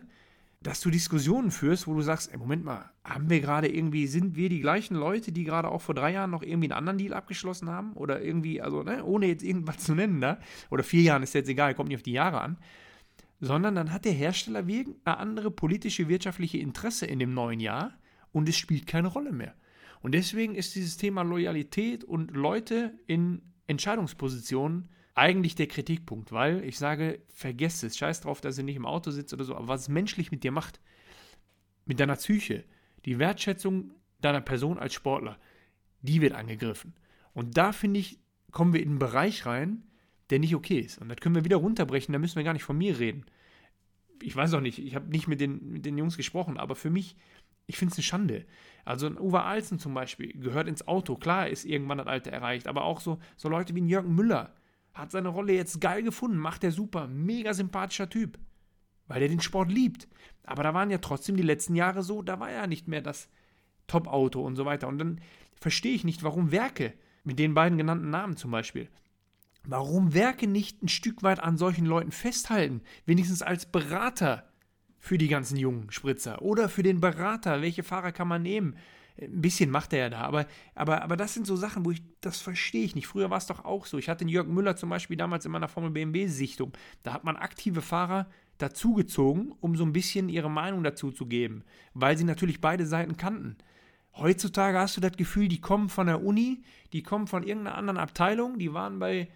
dass 0.61 0.79
du 0.79 0.91
Diskussionen 0.91 1.49
führst, 1.49 1.87
wo 1.87 1.95
du 1.95 2.01
sagst, 2.01 2.31
ey, 2.31 2.37
Moment 2.37 2.63
mal, 2.63 2.91
haben 3.03 3.31
wir 3.31 3.41
gerade 3.41 3.67
irgendwie, 3.67 4.05
sind 4.05 4.35
wir 4.35 4.47
die 4.47 4.59
gleichen 4.59 4.95
Leute, 4.95 5.31
die 5.31 5.43
gerade 5.43 5.69
auch 5.69 5.81
vor 5.81 5.95
drei 5.95 6.11
Jahren 6.11 6.29
noch 6.29 6.43
irgendwie 6.43 6.67
einen 6.67 6.77
anderen 6.77 6.99
Deal 6.99 7.13
abgeschlossen 7.13 7.67
haben? 7.67 7.93
Oder 7.93 8.21
irgendwie, 8.21 8.61
also, 8.61 8.83
ne, 8.83 9.03
ohne 9.03 9.25
jetzt 9.25 9.41
irgendwas 9.41 9.79
zu 9.79 9.95
nennen, 9.95 10.21
da, 10.21 10.39
oder 10.69 10.83
vier 10.83 11.01
Jahren 11.01 11.23
ist 11.23 11.33
jetzt 11.33 11.49
egal, 11.49 11.73
kommt 11.73 11.89
nicht 11.89 11.97
auf 11.97 12.03
die 12.03 12.11
Jahre 12.11 12.41
an 12.41 12.57
sondern 13.43 13.73
dann 13.73 13.91
hat 13.91 14.05
der 14.05 14.11
Hersteller 14.11 14.67
wegen 14.67 14.97
eine 15.03 15.17
andere 15.17 15.49
politische, 15.49 16.07
wirtschaftliche 16.07 16.59
Interesse 16.59 17.07
in 17.07 17.17
dem 17.17 17.33
neuen 17.33 17.59
Jahr 17.59 17.97
und 18.31 18.47
es 18.47 18.55
spielt 18.55 18.85
keine 18.85 19.07
Rolle 19.07 19.31
mehr. 19.31 19.55
Und 20.01 20.13
deswegen 20.13 20.53
ist 20.53 20.75
dieses 20.75 20.97
Thema 20.97 21.23
Loyalität 21.23 22.03
und 22.03 22.29
Leute 22.31 22.93
in 23.07 23.41
Entscheidungspositionen 23.65 24.89
eigentlich 25.13 25.55
der 25.55 25.67
Kritikpunkt, 25.67 26.31
weil 26.31 26.63
ich 26.63 26.77
sage, 26.77 27.21
vergesst 27.33 27.83
es, 27.83 27.97
scheiß 27.97 28.21
drauf, 28.21 28.41
dass 28.41 28.57
ihr 28.57 28.63
nicht 28.63 28.77
im 28.77 28.85
Auto 28.85 29.11
sitzt 29.11 29.33
oder 29.33 29.43
so, 29.43 29.55
aber 29.55 29.67
was 29.67 29.81
es 29.81 29.89
menschlich 29.89 30.31
mit 30.31 30.43
dir 30.43 30.51
macht, 30.51 30.79
mit 31.85 31.99
deiner 31.99 32.15
Psyche, 32.15 32.63
die 33.05 33.19
Wertschätzung 33.19 33.91
deiner 34.21 34.41
Person 34.41 34.77
als 34.77 34.93
Sportler, 34.93 35.37
die 36.01 36.21
wird 36.21 36.33
angegriffen. 36.33 36.93
Und 37.33 37.57
da 37.57 37.71
finde 37.71 37.99
ich, 37.99 38.19
kommen 38.51 38.73
wir 38.73 38.81
in 38.81 38.89
einen 38.89 38.99
Bereich 38.99 39.45
rein, 39.45 39.83
der 40.29 40.39
nicht 40.39 40.55
okay 40.55 40.79
ist. 40.79 40.99
Und 40.99 41.09
das 41.09 41.17
können 41.17 41.35
wir 41.35 41.45
wieder 41.45 41.57
runterbrechen, 41.57 42.13
da 42.13 42.19
müssen 42.19 42.37
wir 42.37 42.43
gar 42.43 42.53
nicht 42.53 42.63
von 42.63 42.77
mir 42.77 42.99
reden. 42.99 43.25
Ich 44.21 44.35
weiß 44.35 44.53
auch 44.53 44.61
nicht, 44.61 44.79
ich 44.79 44.95
habe 44.95 45.09
nicht 45.09 45.27
mit 45.27 45.41
den, 45.41 45.71
mit 45.71 45.85
den 45.85 45.97
Jungs 45.97 46.15
gesprochen, 46.15 46.57
aber 46.57 46.75
für 46.75 46.89
mich, 46.89 47.17
ich 47.67 47.77
finde 47.77 47.91
es 47.91 47.97
eine 47.97 48.03
Schande. 48.03 48.45
Also 48.85 49.07
ein 49.07 49.19
Uwe 49.19 49.43
Alzen 49.43 49.79
zum 49.79 49.93
Beispiel 49.93 50.31
gehört 50.39 50.67
ins 50.67 50.87
Auto. 50.87 51.15
Klar 51.15 51.49
ist 51.49 51.65
irgendwann 51.65 51.97
das 51.97 52.07
Alter 52.07 52.31
erreicht, 52.31 52.67
aber 52.67 52.83
auch 52.83 53.01
so, 53.01 53.19
so 53.35 53.49
Leute 53.49 53.75
wie 53.75 53.81
ein 53.81 53.87
Jürgen 53.87 54.15
Müller. 54.15 54.53
Hat 54.93 55.11
seine 55.11 55.29
Rolle 55.29 55.53
jetzt 55.53 55.79
geil 55.81 56.03
gefunden, 56.03 56.37
macht 56.37 56.63
er 56.63 56.71
super, 56.71 57.07
mega 57.07 57.53
sympathischer 57.53 58.09
Typ, 58.09 58.37
weil 59.07 59.21
er 59.21 59.29
den 59.29 59.41
Sport 59.41 59.71
liebt. 59.71 60.07
Aber 60.43 60.63
da 60.63 60.73
waren 60.73 60.91
ja 60.91 60.97
trotzdem 60.97 61.37
die 61.37 61.43
letzten 61.43 61.75
Jahre 61.75 62.03
so, 62.03 62.21
da 62.21 62.39
war 62.39 62.49
er 62.49 62.67
nicht 62.67 62.87
mehr 62.87 63.01
das 63.01 63.29
Top-Auto 63.87 64.41
und 64.41 64.55
so 64.55 64.65
weiter. 64.65 64.87
Und 64.87 64.97
dann 64.97 65.21
verstehe 65.55 65.93
ich 65.93 66.03
nicht, 66.03 66.23
warum 66.23 66.51
Werke, 66.51 66.93
mit 67.23 67.37
den 67.37 67.53
beiden 67.53 67.77
genannten 67.77 68.09
Namen 68.09 68.35
zum 68.35 68.51
Beispiel, 68.51 68.89
warum 69.63 70.13
Werke 70.13 70.47
nicht 70.47 70.81
ein 70.81 70.87
Stück 70.87 71.21
weit 71.23 71.39
an 71.39 71.57
solchen 71.57 71.85
Leuten 71.85 72.11
festhalten, 72.11 72.81
wenigstens 73.05 73.41
als 73.43 73.67
Berater 73.67 74.49
für 74.97 75.17
die 75.17 75.27
ganzen 75.27 75.57
jungen 75.57 75.91
Spritzer 75.91 76.41
oder 76.41 76.69
für 76.69 76.83
den 76.83 76.99
Berater, 76.99 77.61
welche 77.61 77.83
Fahrer 77.83 78.11
kann 78.11 78.27
man 78.27 78.41
nehmen, 78.41 78.75
ein 79.19 79.41
bisschen 79.41 79.69
macht 79.69 79.93
er 79.93 79.99
ja 79.99 80.09
da, 80.09 80.21
aber, 80.21 80.45
aber, 80.75 81.01
aber 81.03 81.17
das 81.17 81.33
sind 81.33 81.45
so 81.45 81.55
Sachen, 81.55 81.85
wo 81.85 81.91
ich, 81.91 82.01
das 82.21 82.39
verstehe 82.39 82.83
ich 82.83 82.95
nicht. 82.95 83.07
Früher 83.07 83.29
war 83.29 83.37
es 83.37 83.45
doch 83.45 83.65
auch 83.65 83.85
so. 83.85 83.97
Ich 83.97 84.09
hatte 84.09 84.25
den 84.25 84.29
Jörg 84.29 84.47
Müller 84.47 84.75
zum 84.75 84.89
Beispiel 84.89 85.17
damals 85.17 85.45
in 85.45 85.51
meiner 85.51 85.67
Formel 85.67 85.91
BMW-Sichtung. 85.91 86.73
Da 87.03 87.13
hat 87.13 87.23
man 87.23 87.35
aktive 87.35 87.81
Fahrer 87.81 88.27
dazugezogen, 88.57 89.53
um 89.59 89.75
so 89.75 89.83
ein 89.83 89.93
bisschen 89.93 90.29
ihre 90.29 90.49
Meinung 90.49 90.83
dazu 90.83 91.11
zu 91.11 91.25
geben, 91.25 91.63
weil 91.93 92.17
sie 92.17 92.23
natürlich 92.23 92.61
beide 92.61 92.85
Seiten 92.85 93.17
kannten. 93.17 93.57
Heutzutage 94.15 94.77
hast 94.77 94.97
du 94.97 95.01
das 95.01 95.13
Gefühl, 95.13 95.47
die 95.47 95.61
kommen 95.61 95.89
von 95.89 96.07
der 96.07 96.23
Uni, 96.23 96.63
die 96.93 97.01
kommen 97.01 97.27
von 97.27 97.43
irgendeiner 97.43 97.77
anderen 97.77 97.97
Abteilung, 97.97 98.59
die 98.59 98.73
waren 98.73 98.99
bei 98.99 99.29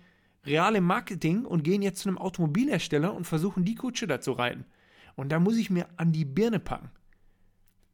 Real 0.46 0.76
im 0.76 0.84
Marketing 0.84 1.46
und 1.46 1.64
gehen 1.64 1.82
jetzt 1.82 2.00
zu 2.00 2.10
einem 2.10 2.18
Automobilhersteller 2.18 3.14
und 3.14 3.26
versuchen 3.26 3.66
die 3.66 3.76
Kutsche 3.76 4.06
da 4.06 4.22
zu 4.22 4.34
reiten. 4.34 4.66
Und 5.16 5.32
da 5.32 5.40
muss 5.40 5.58
ich 5.58 5.70
mir 5.70 5.88
an 5.98 6.12
die 6.12 6.26
Birne 6.26 6.60
packen. 6.60 6.92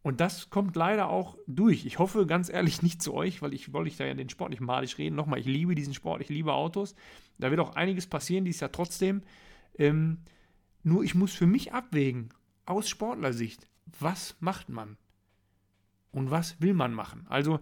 Und 0.04 0.20
das 0.20 0.50
kommt 0.50 0.76
leider 0.76 1.10
auch 1.10 1.38
durch. 1.46 1.86
Ich 1.86 2.00
hoffe 2.00 2.26
ganz 2.26 2.50
ehrlich 2.50 2.82
nicht 2.82 3.04
zu 3.04 3.14
euch, 3.14 3.42
weil 3.42 3.54
ich 3.54 3.72
wollte 3.72 3.90
ich 3.90 3.98
da 3.98 4.06
ja 4.06 4.16
den 4.16 4.30
Sport 4.30 4.50
nicht 4.50 4.62
malig 4.62 4.98
reden. 4.98 5.16
Nochmal, 5.16 5.40
ich 5.40 5.46
liebe 5.46 5.76
diesen 5.76 5.94
Sport, 5.94 6.22
ich 6.22 6.30
liebe 6.30 6.54
Autos. 6.54 6.96
Da 7.38 7.52
wird 7.52 7.60
auch 7.60 7.76
einiges 7.76 8.08
passieren, 8.08 8.46
dies 8.46 8.60
ja 8.60 8.70
trotzdem. 8.70 9.22
Ähm, 9.78 10.18
nur 10.84 11.04
ich 11.04 11.14
muss 11.14 11.34
für 11.34 11.46
mich 11.46 11.74
abwägen, 11.74 12.30
aus 12.66 12.90
Sportlersicht, 12.90 13.68
was 14.00 14.36
macht 14.40 14.70
man? 14.70 14.98
Und 16.12 16.32
was 16.32 16.60
will 16.62 16.74
man 16.74 16.94
machen? 16.94 17.26
Also, 17.30 17.60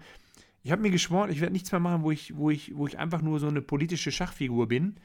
ich 0.63 0.71
habe 0.71 0.81
mir 0.81 0.91
geschworen, 0.91 1.31
ich 1.31 1.41
werde 1.41 1.53
nichts 1.53 1.71
mehr 1.71 1.79
machen, 1.79 2.03
wo 2.03 2.11
ich, 2.11 2.35
wo, 2.35 2.49
ich, 2.49 2.75
wo 2.75 2.87
ich 2.87 2.97
einfach 2.97 3.21
nur 3.21 3.39
so 3.39 3.47
eine 3.47 3.61
politische 3.61 4.11
Schachfigur 4.11 4.67
bin, 4.67 4.95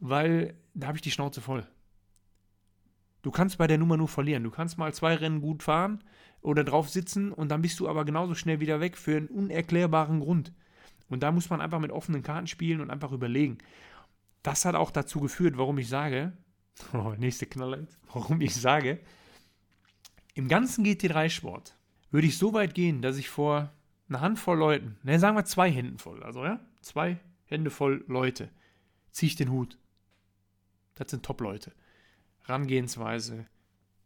weil 0.00 0.54
da 0.74 0.88
habe 0.88 0.98
ich 0.98 1.02
die 1.02 1.10
Schnauze 1.10 1.40
voll. 1.40 1.66
Du 3.22 3.30
kannst 3.30 3.56
bei 3.58 3.68
der 3.68 3.78
Nummer 3.78 3.96
nur 3.96 4.08
verlieren. 4.08 4.42
Du 4.42 4.50
kannst 4.50 4.78
mal 4.78 4.92
zwei 4.92 5.14
Rennen 5.14 5.40
gut 5.40 5.62
fahren 5.62 6.02
oder 6.42 6.64
drauf 6.64 6.88
sitzen 6.88 7.32
und 7.32 7.48
dann 7.48 7.62
bist 7.62 7.78
du 7.80 7.88
aber 7.88 8.04
genauso 8.04 8.34
schnell 8.34 8.60
wieder 8.60 8.80
weg 8.80 8.96
für 8.96 9.16
einen 9.16 9.28
unerklärbaren 9.28 10.20
Grund. 10.20 10.52
Und 11.08 11.22
da 11.22 11.30
muss 11.30 11.50
man 11.50 11.60
einfach 11.60 11.78
mit 11.78 11.92
offenen 11.92 12.22
Karten 12.22 12.46
spielen 12.46 12.80
und 12.80 12.90
einfach 12.90 13.12
überlegen. 13.12 13.58
Das 14.42 14.64
hat 14.64 14.74
auch 14.74 14.90
dazu 14.90 15.20
geführt, 15.20 15.56
warum 15.56 15.78
ich 15.78 15.88
sage, 15.88 16.32
oh, 16.92 17.14
nächste 17.16 17.46
Knaller, 17.46 17.86
warum 18.12 18.40
ich 18.40 18.54
sage, 18.54 18.98
im 20.34 20.48
ganzen 20.48 20.84
GT3-Sport 20.84 21.76
würde 22.10 22.26
ich 22.26 22.38
so 22.38 22.52
weit 22.54 22.74
gehen, 22.74 23.02
dass 23.02 23.18
ich 23.18 23.28
vor 23.28 23.72
einer 24.08 24.20
Handvoll 24.20 24.58
Leuten, 24.58 24.96
ne, 25.02 25.18
sagen 25.18 25.36
wir 25.36 25.44
zwei 25.44 25.70
Händen 25.70 25.98
voll, 25.98 26.22
also 26.22 26.44
ja, 26.44 26.60
zwei 26.80 27.18
Hände 27.44 27.70
voll 27.70 28.04
Leute, 28.08 28.50
ziehe 29.10 29.28
ich 29.28 29.36
den 29.36 29.50
Hut. 29.50 29.78
Das 30.94 31.10
sind 31.10 31.24
Top-Leute. 31.24 31.72
Rangehensweise, 32.44 33.46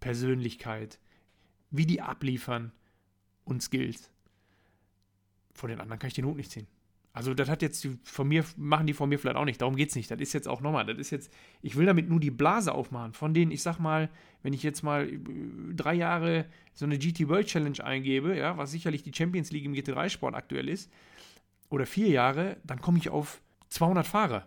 Persönlichkeit, 0.00 0.98
wie 1.70 1.86
die 1.86 2.00
abliefern 2.00 2.72
und 3.44 3.62
Skills. 3.62 4.10
Vor 5.54 5.68
den 5.68 5.80
anderen 5.80 5.98
kann 5.98 6.08
ich 6.08 6.14
den 6.14 6.26
Hut 6.26 6.36
nicht 6.36 6.50
ziehen. 6.50 6.66
Also 7.12 7.32
das 7.32 7.48
hat 7.48 7.62
jetzt 7.62 7.88
von 8.04 8.28
mir, 8.28 8.44
machen 8.58 8.86
die 8.86 8.92
von 8.92 9.08
mir 9.08 9.18
vielleicht 9.18 9.38
auch 9.38 9.46
nicht. 9.46 9.62
Darum 9.62 9.74
geht 9.74 9.88
es 9.88 9.96
nicht. 9.96 10.10
Das 10.10 10.20
ist 10.20 10.34
jetzt 10.34 10.46
auch 10.46 10.60
nochmal, 10.60 10.84
das 10.84 10.98
ist 10.98 11.10
jetzt, 11.10 11.32
ich 11.62 11.74
will 11.76 11.86
damit 11.86 12.10
nur 12.10 12.20
die 12.20 12.30
Blase 12.30 12.74
aufmachen. 12.74 13.14
Von 13.14 13.32
denen, 13.32 13.52
ich 13.52 13.62
sag 13.62 13.78
mal, 13.78 14.10
wenn 14.42 14.52
ich 14.52 14.62
jetzt 14.62 14.82
mal 14.82 15.08
äh, 15.08 15.18
drei 15.74 15.94
Jahre 15.94 16.44
so 16.74 16.84
eine 16.84 16.98
GT 16.98 17.28
World 17.28 17.46
Challenge 17.46 17.82
eingebe, 17.82 18.36
ja, 18.36 18.58
was 18.58 18.70
sicherlich 18.70 19.02
die 19.02 19.14
Champions 19.14 19.50
League 19.50 19.64
im 19.64 19.72
GT3-Sport 19.72 20.34
aktuell 20.34 20.68
ist, 20.68 20.92
oder 21.70 21.86
vier 21.86 22.08
Jahre, 22.08 22.58
dann 22.64 22.82
komme 22.82 22.98
ich 22.98 23.08
auf 23.08 23.40
200 23.70 24.06
Fahrer 24.06 24.46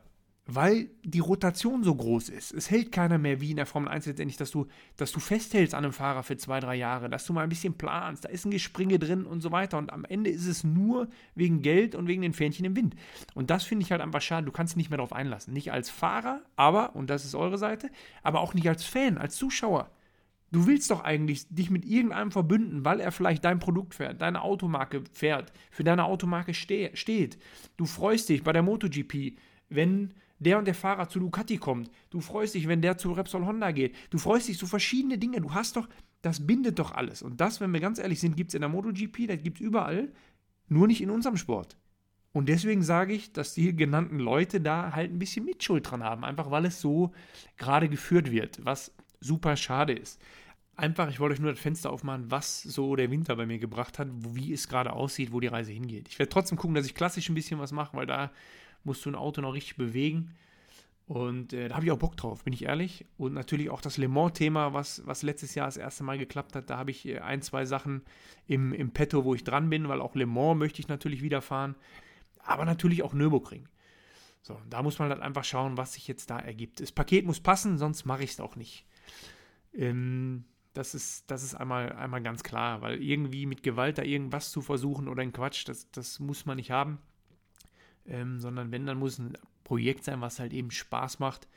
weil 0.52 0.90
die 1.04 1.20
Rotation 1.20 1.84
so 1.84 1.94
groß 1.94 2.30
ist. 2.30 2.52
Es 2.54 2.72
hält 2.72 2.92
keiner 2.92 3.20
mehr 3.20 3.40
wie 3.40 3.52
in 3.52 3.58
der 3.58 3.68
Formel 3.68 3.90
1 3.90 4.08
letztendlich, 4.08 4.38
dass 4.38 4.50
du, 4.50 4.66
dass 4.98 5.12
du 5.12 5.20
festhältst 5.20 5.76
an 5.76 5.84
einem 5.84 5.94
Fahrer 5.94 6.24
für 6.24 6.38
zwei, 6.38 6.60
drei 6.60 6.76
Jahre, 6.76 7.08
dass 7.08 7.26
du 7.26 7.34
mal 7.34 7.44
ein 7.44 7.50
bisschen 7.50 7.76
planst, 7.76 8.26
da 8.26 8.30
ist 8.30 8.46
ein 8.46 8.52
Gespringe 8.52 8.98
drin 8.98 9.26
und 9.26 9.42
so 9.42 9.52
weiter. 9.52 9.78
Und 9.78 9.94
am 9.94 10.06
Ende 10.06 10.32
ist 10.32 10.48
es 10.48 10.64
nur 10.64 11.08
wegen 11.36 11.62
Geld 11.62 11.94
und 11.94 12.08
wegen 12.08 12.24
den 12.24 12.34
Fähnchen 12.34 12.66
im 12.66 12.76
Wind. 12.76 12.96
Und 13.36 13.52
das 13.52 13.64
finde 13.64 13.86
ich 13.86 13.92
halt 13.92 14.02
einfach 14.02 14.22
schade. 14.22 14.48
Du 14.48 14.52
kannst 14.52 14.72
dich 14.72 14.78
nicht 14.78 14.90
mehr 14.90 14.98
darauf 14.98 15.14
einlassen. 15.14 15.54
Nicht 15.54 15.72
als 15.72 15.92
Fahrer, 15.92 16.42
aber, 16.56 16.96
und 16.96 17.12
das 17.12 17.26
ist 17.26 17.36
eure 17.36 17.60
Seite, 17.60 17.92
aber 18.24 18.40
auch 18.40 18.56
nicht 18.56 18.68
als 18.68 18.84
Fan, 18.84 19.20
als 19.20 19.36
Zuschauer. 19.36 19.92
Du 20.52 20.66
willst 20.66 20.90
doch 20.90 21.04
eigentlich 21.04 21.48
dich 21.50 21.70
mit 21.70 21.86
irgendeinem 21.86 22.32
verbünden, 22.32 22.84
weil 22.86 23.02
er 23.02 23.12
vielleicht 23.12 23.46
dein 23.46 23.60
Produkt 23.60 23.94
fährt, 23.94 24.20
deine 24.20 24.42
Automarke 24.42 25.04
fährt, 25.14 25.54
für 25.70 25.84
deine 25.84 26.06
Automarke 26.06 26.56
ste 26.56 26.90
steht. 26.96 27.38
Du 27.78 27.86
freust 27.86 28.30
dich 28.30 28.44
bei 28.44 28.52
der 28.52 28.64
MotoGP, 28.64 29.38
wenn 29.70 30.16
der 30.40 30.58
und 30.58 30.66
der 30.66 30.76
Fahrer 30.76 31.10
zu 31.10 31.20
Ducati 31.20 31.58
kommt. 31.58 31.92
Du 32.10 32.22
freust 32.22 32.56
dich, 32.56 32.68
wenn 32.68 32.82
der 32.82 32.98
zu 32.98 33.12
Repsol 33.12 33.46
Honda 33.46 33.72
geht. 33.72 33.96
Du 34.10 34.18
freust 34.18 34.48
dich 34.48 34.58
so 34.58 34.66
verschiedene 34.66 35.18
Dinge. 35.18 35.42
Du 35.42 35.54
hast 35.54 35.76
doch, 35.76 35.88
das 36.22 36.46
bindet 36.46 36.80
doch 36.80 36.92
alles. 36.92 37.22
Und 37.22 37.40
das, 37.42 37.62
wenn 37.62 37.74
wir 37.74 37.80
ganz 37.80 38.00
ehrlich 38.00 38.20
sind, 38.20 38.36
gibt 38.36 38.50
es 38.50 38.56
in 38.56 38.62
der 38.62 38.70
MotoGP, 38.70 39.28
das 39.28 39.44
gibt 39.44 39.60
es 39.60 39.66
überall, 39.66 40.12
nur 40.68 40.88
nicht 40.88 41.02
in 41.02 41.10
unserem 41.10 41.38
Sport. 41.38 41.78
Und 42.32 42.48
deswegen 42.48 42.84
sage 42.84 43.14
ich, 43.14 43.34
dass 43.34 43.54
die 43.54 43.76
genannten 43.76 44.20
Leute 44.20 44.62
da 44.62 44.94
halt 44.94 45.12
ein 45.12 45.20
bisschen 45.20 45.46
Mitschuld 45.46 45.90
dran 45.90 46.04
haben, 46.04 46.24
einfach 46.24 46.52
weil 46.52 46.66
es 46.66 46.80
so 46.80 47.12
gerade 47.58 47.90
geführt 47.90 48.32
wird, 48.32 48.64
was 48.64 48.94
super 49.20 49.56
schade 49.56 49.94
ist. 49.94 50.22
Einfach, 50.76 51.10
ich 51.10 51.20
wollte 51.20 51.34
euch 51.34 51.42
nur 51.42 51.52
das 51.52 51.60
Fenster 51.60 51.92
aufmachen, 51.92 52.32
was 52.32 52.62
so 52.62 52.96
der 52.96 53.12
Winter 53.12 53.36
bei 53.36 53.46
mir 53.46 53.60
gebracht 53.60 54.00
hat, 54.00 54.08
wie 54.12 54.54
es 54.54 54.70
gerade 54.70 54.94
aussieht, 54.94 55.34
wo 55.34 55.40
die 55.40 55.48
Reise 55.48 55.74
hingeht. 55.74 56.08
Ich 56.08 56.20
werde 56.20 56.30
trotzdem 56.30 56.58
gucken, 56.58 56.76
dass 56.76 56.86
ich 56.86 56.96
klassisch 56.96 57.28
ein 57.28 57.36
bisschen 57.36 57.60
was 57.60 57.74
mache, 57.74 57.98
weil 57.98 58.06
da 58.06 58.32
musst 58.84 59.06
du 59.06 59.10
ein 59.10 59.16
Auto 59.16 59.42
noch 59.42 59.54
richtig 59.54 59.78
bewegen. 59.78 60.36
Und 61.10 61.54
äh, 61.54 61.70
da 61.70 61.76
habe 61.76 61.86
ich 61.86 61.92
auch 61.92 61.98
Bock 61.98 62.18
drauf, 62.18 62.44
bin 62.44 62.54
ich 62.54 62.66
ehrlich. 62.66 63.04
Und 63.18 63.34
natürlich 63.34 63.72
auch 63.72 63.82
das 63.82 63.98
Le 63.98 64.08
Mans-Thema, 64.08 64.74
was, 64.74 65.02
was 65.08 65.24
letztes 65.24 65.56
Jahr 65.56 65.66
das 65.66 65.78
erste 65.78 66.04
Mal 66.04 66.20
geklappt 66.20 66.56
hat. 66.56 66.70
Da 66.70 66.78
habe 66.78 66.92
ich 66.92 67.08
äh, 67.08 67.18
ein, 67.18 67.42
zwei 67.42 67.66
Sachen 67.66 68.04
im, 68.46 68.74
im 68.74 68.92
Petto, 68.92 69.26
wo 69.26 69.34
ich 69.34 69.44
dran 69.44 69.72
bin, 69.72 69.90
weil 69.90 70.02
auch 70.02 70.14
Le 70.14 70.28
Mans 70.28 70.60
möchte 70.60 70.80
ich 70.80 70.88
natürlich 70.88 71.24
wieder 71.24 71.42
fahren. 71.42 71.76
Aber 72.38 72.64
natürlich 72.64 73.02
auch 73.02 73.14
Nürburgring. 73.14 73.68
So, 74.44 74.62
da 74.70 74.84
muss 74.84 75.00
man 75.00 75.10
halt 75.10 75.22
einfach 75.22 75.44
schauen, 75.44 75.78
was 75.78 75.94
sich 75.94 76.08
jetzt 76.08 76.30
da 76.30 76.38
ergibt. 76.38 76.80
Das 76.80 76.92
Paket 76.92 77.26
muss 77.26 77.40
passen, 77.40 77.80
sonst 77.80 78.06
mache 78.06 78.24
ich 78.24 78.32
es 78.32 78.40
auch 78.40 78.56
nicht. 78.56 78.86
Ähm, 79.74 80.46
das 80.74 80.94
ist, 80.94 81.32
das 81.32 81.42
ist 81.42 81.56
einmal, 81.56 81.92
einmal 81.94 82.22
ganz 82.22 82.44
klar, 82.44 82.82
weil 82.82 83.02
irgendwie 83.02 83.48
mit 83.48 83.64
Gewalt 83.64 83.98
da 83.98 84.04
irgendwas 84.04 84.52
zu 84.52 84.62
versuchen 84.62 85.08
oder 85.08 85.24
ein 85.24 85.34
Quatsch, 85.34 85.68
das, 85.68 85.90
das 85.90 86.20
muss 86.20 86.46
man 86.46 86.58
nicht 86.58 86.70
haben 86.70 87.00
ähm, 88.10 88.40
sondern 88.40 88.72
wenn, 88.72 88.86
dann 88.86 88.98
muss 88.98 89.14
es 89.14 89.20
ein 89.20 89.38
Projekt 89.64 90.04
sein, 90.04 90.22
was 90.22 90.40
halt 90.40 90.54
eben 90.54 90.72
Spaß 90.72 91.20
macht. 91.20 91.48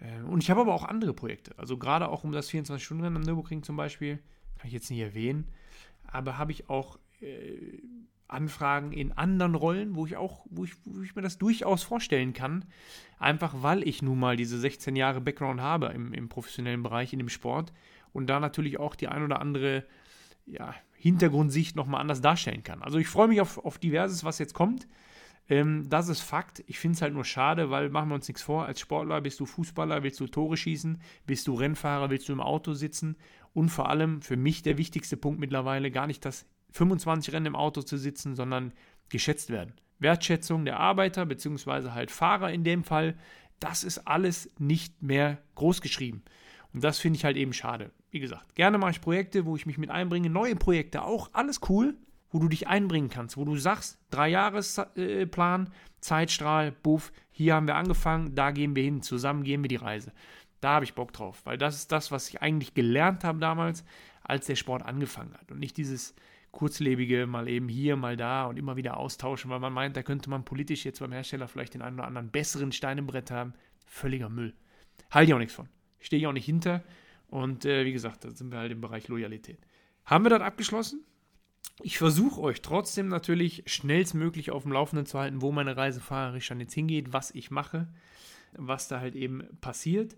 Ähm, 0.00 0.28
und 0.28 0.42
ich 0.42 0.50
habe 0.50 0.60
aber 0.60 0.74
auch 0.74 0.84
andere 0.84 1.14
Projekte. 1.14 1.58
Also 1.58 1.76
gerade 1.78 2.08
auch 2.08 2.24
um 2.24 2.32
das 2.32 2.50
24-Stunden-Rennen 2.50 3.16
am 3.16 3.22
Nürburgring 3.22 3.62
zum 3.62 3.76
Beispiel, 3.76 4.18
kann 4.58 4.66
ich 4.66 4.72
jetzt 4.72 4.90
nicht 4.90 5.00
erwähnen, 5.00 5.48
aber 6.06 6.38
habe 6.38 6.52
ich 6.52 6.68
auch 6.68 6.98
äh, 7.20 7.80
Anfragen 8.28 8.92
in 8.92 9.12
anderen 9.12 9.54
Rollen, 9.54 9.96
wo 9.96 10.06
ich 10.06 10.16
auch, 10.16 10.46
wo 10.50 10.64
ich, 10.64 10.74
wo 10.84 11.02
ich 11.02 11.16
mir 11.16 11.22
das 11.22 11.38
durchaus 11.38 11.82
vorstellen 11.82 12.32
kann. 12.32 12.64
Einfach 13.18 13.62
weil 13.62 13.86
ich 13.86 14.02
nun 14.02 14.18
mal 14.18 14.36
diese 14.36 14.58
16 14.58 14.96
Jahre 14.96 15.20
Background 15.20 15.60
habe 15.60 15.86
im, 15.86 16.12
im 16.12 16.28
professionellen 16.28 16.82
Bereich, 16.82 17.12
in 17.12 17.18
dem 17.18 17.28
Sport 17.28 17.72
und 18.12 18.28
da 18.28 18.40
natürlich 18.40 18.78
auch 18.78 18.94
die 18.94 19.08
ein 19.08 19.24
oder 19.24 19.40
andere 19.40 19.84
ja, 20.46 20.74
Hintergrundsicht 20.94 21.76
nochmal 21.76 22.00
anders 22.00 22.20
darstellen 22.20 22.62
kann. 22.62 22.82
Also 22.82 22.98
ich 22.98 23.08
freue 23.08 23.28
mich 23.28 23.40
auf, 23.40 23.58
auf 23.58 23.78
diverses, 23.78 24.24
was 24.24 24.38
jetzt 24.38 24.54
kommt. 24.54 24.86
Ähm, 25.50 25.90
das 25.90 26.08
ist 26.08 26.20
Fakt. 26.20 26.62
Ich 26.68 26.78
finde 26.78 26.94
es 26.94 27.02
halt 27.02 27.12
nur 27.12 27.24
schade, 27.24 27.70
weil 27.70 27.90
machen 27.90 28.08
wir 28.08 28.14
uns 28.14 28.28
nichts 28.28 28.40
vor. 28.40 28.64
Als 28.64 28.80
Sportler 28.80 29.20
bist 29.20 29.40
du 29.40 29.46
Fußballer, 29.46 30.02
willst 30.02 30.20
du 30.20 30.28
Tore 30.28 30.56
schießen, 30.56 31.02
bist 31.26 31.46
du 31.48 31.54
Rennfahrer, 31.54 32.08
willst 32.08 32.28
du 32.28 32.32
im 32.32 32.40
Auto 32.40 32.72
sitzen 32.72 33.16
und 33.52 33.68
vor 33.68 33.90
allem 33.90 34.22
für 34.22 34.36
mich 34.36 34.62
der 34.62 34.78
wichtigste 34.78 35.16
Punkt 35.16 35.40
mittlerweile 35.40 35.90
gar 35.90 36.06
nicht 36.06 36.24
das 36.24 36.46
25 36.70 37.34
Rennen 37.34 37.46
im 37.46 37.56
Auto 37.56 37.82
zu 37.82 37.98
sitzen, 37.98 38.36
sondern 38.36 38.72
geschätzt 39.08 39.50
werden. 39.50 39.74
Wertschätzung 39.98 40.64
der 40.64 40.78
Arbeiter 40.78 41.26
bzw. 41.26 41.90
halt 41.90 42.12
Fahrer 42.12 42.52
in 42.52 42.62
dem 42.62 42.84
Fall, 42.84 43.18
das 43.58 43.82
ist 43.82 44.06
alles 44.06 44.48
nicht 44.58 45.02
mehr 45.02 45.38
großgeschrieben. 45.56 46.22
Und 46.72 46.84
das 46.84 47.00
finde 47.00 47.16
ich 47.16 47.24
halt 47.24 47.36
eben 47.36 47.52
schade. 47.52 47.90
Wie 48.12 48.20
gesagt, 48.20 48.54
gerne 48.54 48.78
mache 48.78 48.92
ich 48.92 49.00
Projekte, 49.00 49.44
wo 49.44 49.56
ich 49.56 49.66
mich 49.66 49.78
mit 49.78 49.90
einbringe, 49.90 50.30
neue 50.30 50.54
Projekte 50.54 51.02
auch, 51.02 51.30
alles 51.32 51.60
cool 51.68 51.96
wo 52.30 52.38
du 52.38 52.48
dich 52.48 52.68
einbringen 52.68 53.10
kannst, 53.10 53.36
wo 53.36 53.44
du 53.44 53.56
sagst, 53.56 53.98
drei 54.10 54.28
Jahresplan, 54.28 55.70
Zeitstrahl, 56.00 56.72
Buff, 56.72 57.12
hier 57.30 57.54
haben 57.54 57.66
wir 57.66 57.76
angefangen, 57.76 58.34
da 58.34 58.50
gehen 58.50 58.76
wir 58.76 58.82
hin, 58.82 59.02
zusammen 59.02 59.42
gehen 59.42 59.62
wir 59.62 59.68
die 59.68 59.76
Reise. 59.76 60.12
Da 60.60 60.74
habe 60.74 60.84
ich 60.84 60.94
Bock 60.94 61.12
drauf, 61.12 61.40
weil 61.44 61.58
das 61.58 61.76
ist 61.76 61.92
das, 61.92 62.10
was 62.10 62.28
ich 62.28 62.42
eigentlich 62.42 62.74
gelernt 62.74 63.24
habe 63.24 63.38
damals, 63.38 63.84
als 64.22 64.46
der 64.46 64.56
Sport 64.56 64.84
angefangen 64.84 65.34
hat. 65.34 65.50
Und 65.50 65.58
nicht 65.58 65.76
dieses 65.76 66.14
kurzlebige 66.52 67.26
mal 67.26 67.48
eben 67.48 67.68
hier, 67.68 67.96
mal 67.96 68.16
da 68.16 68.44
und 68.44 68.58
immer 68.58 68.76
wieder 68.76 68.96
austauschen, 68.96 69.50
weil 69.50 69.60
man 69.60 69.72
meint, 69.72 69.96
da 69.96 70.02
könnte 70.02 70.30
man 70.30 70.44
politisch 70.44 70.84
jetzt 70.84 71.00
beim 71.00 71.12
Hersteller 71.12 71.48
vielleicht 71.48 71.74
den 71.74 71.82
einen 71.82 71.98
oder 71.98 72.06
anderen 72.06 72.30
besseren 72.30 72.72
Stein 72.72 72.98
im 72.98 73.06
Brett 73.06 73.30
haben. 73.30 73.54
Völliger 73.86 74.28
Müll. 74.28 74.54
Halte 75.10 75.30
ich 75.30 75.34
auch 75.34 75.38
nichts 75.38 75.54
von. 75.54 75.68
Stehe 75.98 76.20
ich 76.20 76.26
auch 76.26 76.32
nicht 76.32 76.44
hinter. 76.44 76.82
Und 77.28 77.64
äh, 77.64 77.84
wie 77.84 77.92
gesagt, 77.92 78.24
da 78.24 78.30
sind 78.30 78.50
wir 78.50 78.58
halt 78.58 78.72
im 78.72 78.80
Bereich 78.80 79.08
Loyalität. 79.08 79.58
Haben 80.04 80.24
wir 80.24 80.30
das 80.30 80.42
abgeschlossen? 80.42 81.04
Ich 81.82 81.98
versuche 81.98 82.40
euch 82.40 82.62
trotzdem 82.62 83.08
natürlich 83.08 83.62
schnellstmöglich 83.66 84.50
auf 84.50 84.64
dem 84.64 84.72
Laufenden 84.72 85.06
zu 85.06 85.18
halten, 85.18 85.42
wo 85.42 85.52
meine 85.52 85.76
Reise 85.76 86.00
fahrerisch 86.00 86.48
dann 86.48 86.60
jetzt 86.60 86.74
hingeht, 86.74 87.12
was 87.12 87.30
ich 87.30 87.50
mache, 87.50 87.88
was 88.52 88.88
da 88.88 89.00
halt 89.00 89.14
eben 89.14 89.44
passiert. 89.60 90.16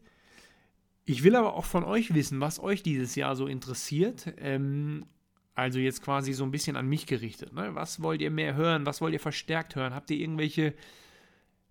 Ich 1.05 1.25
will 1.25 1.37
aber 1.37 1.55
auch 1.55 1.65
von 1.65 1.85
euch 1.85 2.15
wissen, 2.15 2.41
was 2.41 2.61
euch 2.61 2.83
dieses 2.83 3.15
Jahr 3.15 3.37
so 3.37 3.47
interessiert. 3.47 4.33
Ähm, 4.39 5.07
also 5.55 5.79
jetzt 5.79 6.03
quasi 6.03 6.33
so 6.33 6.45
ein 6.45 6.51
bisschen 6.51 6.77
an 6.77 6.89
mich 6.89 7.07
gerichtet. 7.07 7.53
Ne? 7.53 7.75
Was 7.75 8.03
wollt 8.03 8.23
ihr 8.23 8.31
mehr 8.31 8.55
hören? 8.55 8.87
Was 8.87 9.01
wollt 9.01 9.13
ihr 9.13 9.21
verstärkt 9.21 9.75
hören? 9.75 9.95
Habt 9.95 10.11
ihr 10.11 10.19
irgendwelche, 10.19 10.75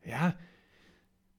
ja, 0.05 0.35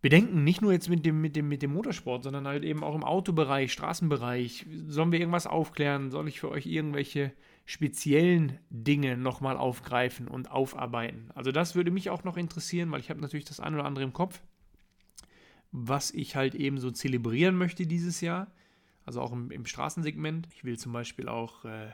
Bedenken, 0.01 0.43
nicht 0.43 0.63
nur 0.63 0.73
jetzt 0.73 0.89
mit 0.89 1.07
dem, 1.07 1.21
mit, 1.21 1.37
dem, 1.37 1.49
mit 1.49 1.63
dem 1.63 1.73
Motorsport, 1.73 2.25
sondern 2.25 2.49
halt 2.49 2.65
eben 2.65 2.83
auch 2.83 2.97
im 2.97 3.05
Autobereich, 3.05 3.73
Straßenbereich. 3.73 4.67
Sollen 4.89 5.13
wir 5.13 5.21
irgendwas 5.21 5.47
aufklären? 5.47 6.11
Soll 6.11 6.27
ich 6.27 6.41
für 6.41 6.51
euch 6.51 6.67
irgendwelche 6.67 7.33
speziellen 7.65 8.59
Dinge 8.71 9.17
nochmal 9.17 9.57
aufgreifen 9.57 10.29
und 10.29 10.51
aufarbeiten? 10.51 11.31
Also 11.35 11.53
das 11.53 11.75
würde 11.75 11.91
mich 11.91 12.11
auch 12.11 12.25
noch 12.25 12.37
interessieren, 12.37 12.91
weil 12.91 13.01
ich 13.01 13.11
habe 13.11 13.21
natürlich 13.21 13.45
das 13.45 13.61
eine 13.61 13.77
oder 13.77 13.85
andere 13.85 14.05
im 14.05 14.13
Kopf, 14.13 14.43
was 15.71 16.11
ich 16.11 16.37
halt 16.37 16.55
eben 16.55 16.79
so 16.79 16.91
zelebrieren 16.91 17.57
möchte 17.57 17.87
dieses 17.87 18.21
Jahr. 18.21 18.51
Also 19.05 19.21
auch 19.21 19.33
im, 19.33 19.51
im 19.51 19.67
Straßensegment. 19.67 20.49
Ich 20.55 20.65
will 20.65 20.79
zum 20.79 20.93
Beispiel 20.93 21.29
auch 21.29 21.65
äh, 21.65 21.91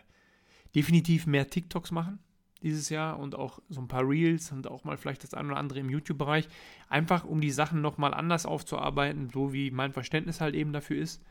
definitiv 0.74 1.26
mehr 1.26 1.48
TikToks 1.48 1.90
machen 1.90 2.18
dieses 2.62 2.88
Jahr 2.88 3.18
und 3.18 3.35
auch 3.35 3.61
so 3.68 3.81
ein 3.81 3.88
paar 3.88 4.09
Reels 4.09 4.50
und 4.52 4.66
auch 4.66 4.85
mal 4.85 4.96
vielleicht 4.96 5.22
das 5.22 5.35
eine 5.35 5.48
oder 5.48 5.59
andere 5.59 5.78
im 5.78 5.90
YouTube-Bereich. 5.90 6.48
Einfach 6.88 7.24
um 7.24 7.40
die 7.40 7.50
Sachen 7.50 7.81
nochmal 7.81 8.14
anders 8.14 8.46
aufzuarbeiten, 8.46 9.31
so 9.33 9.52
wie 9.52 9.70
mein 9.70 9.92
Verständnis 9.92 10.40
halt 10.40 10.54
eben 10.54 10.72
dafür 10.72 10.98
ist. 10.98 11.22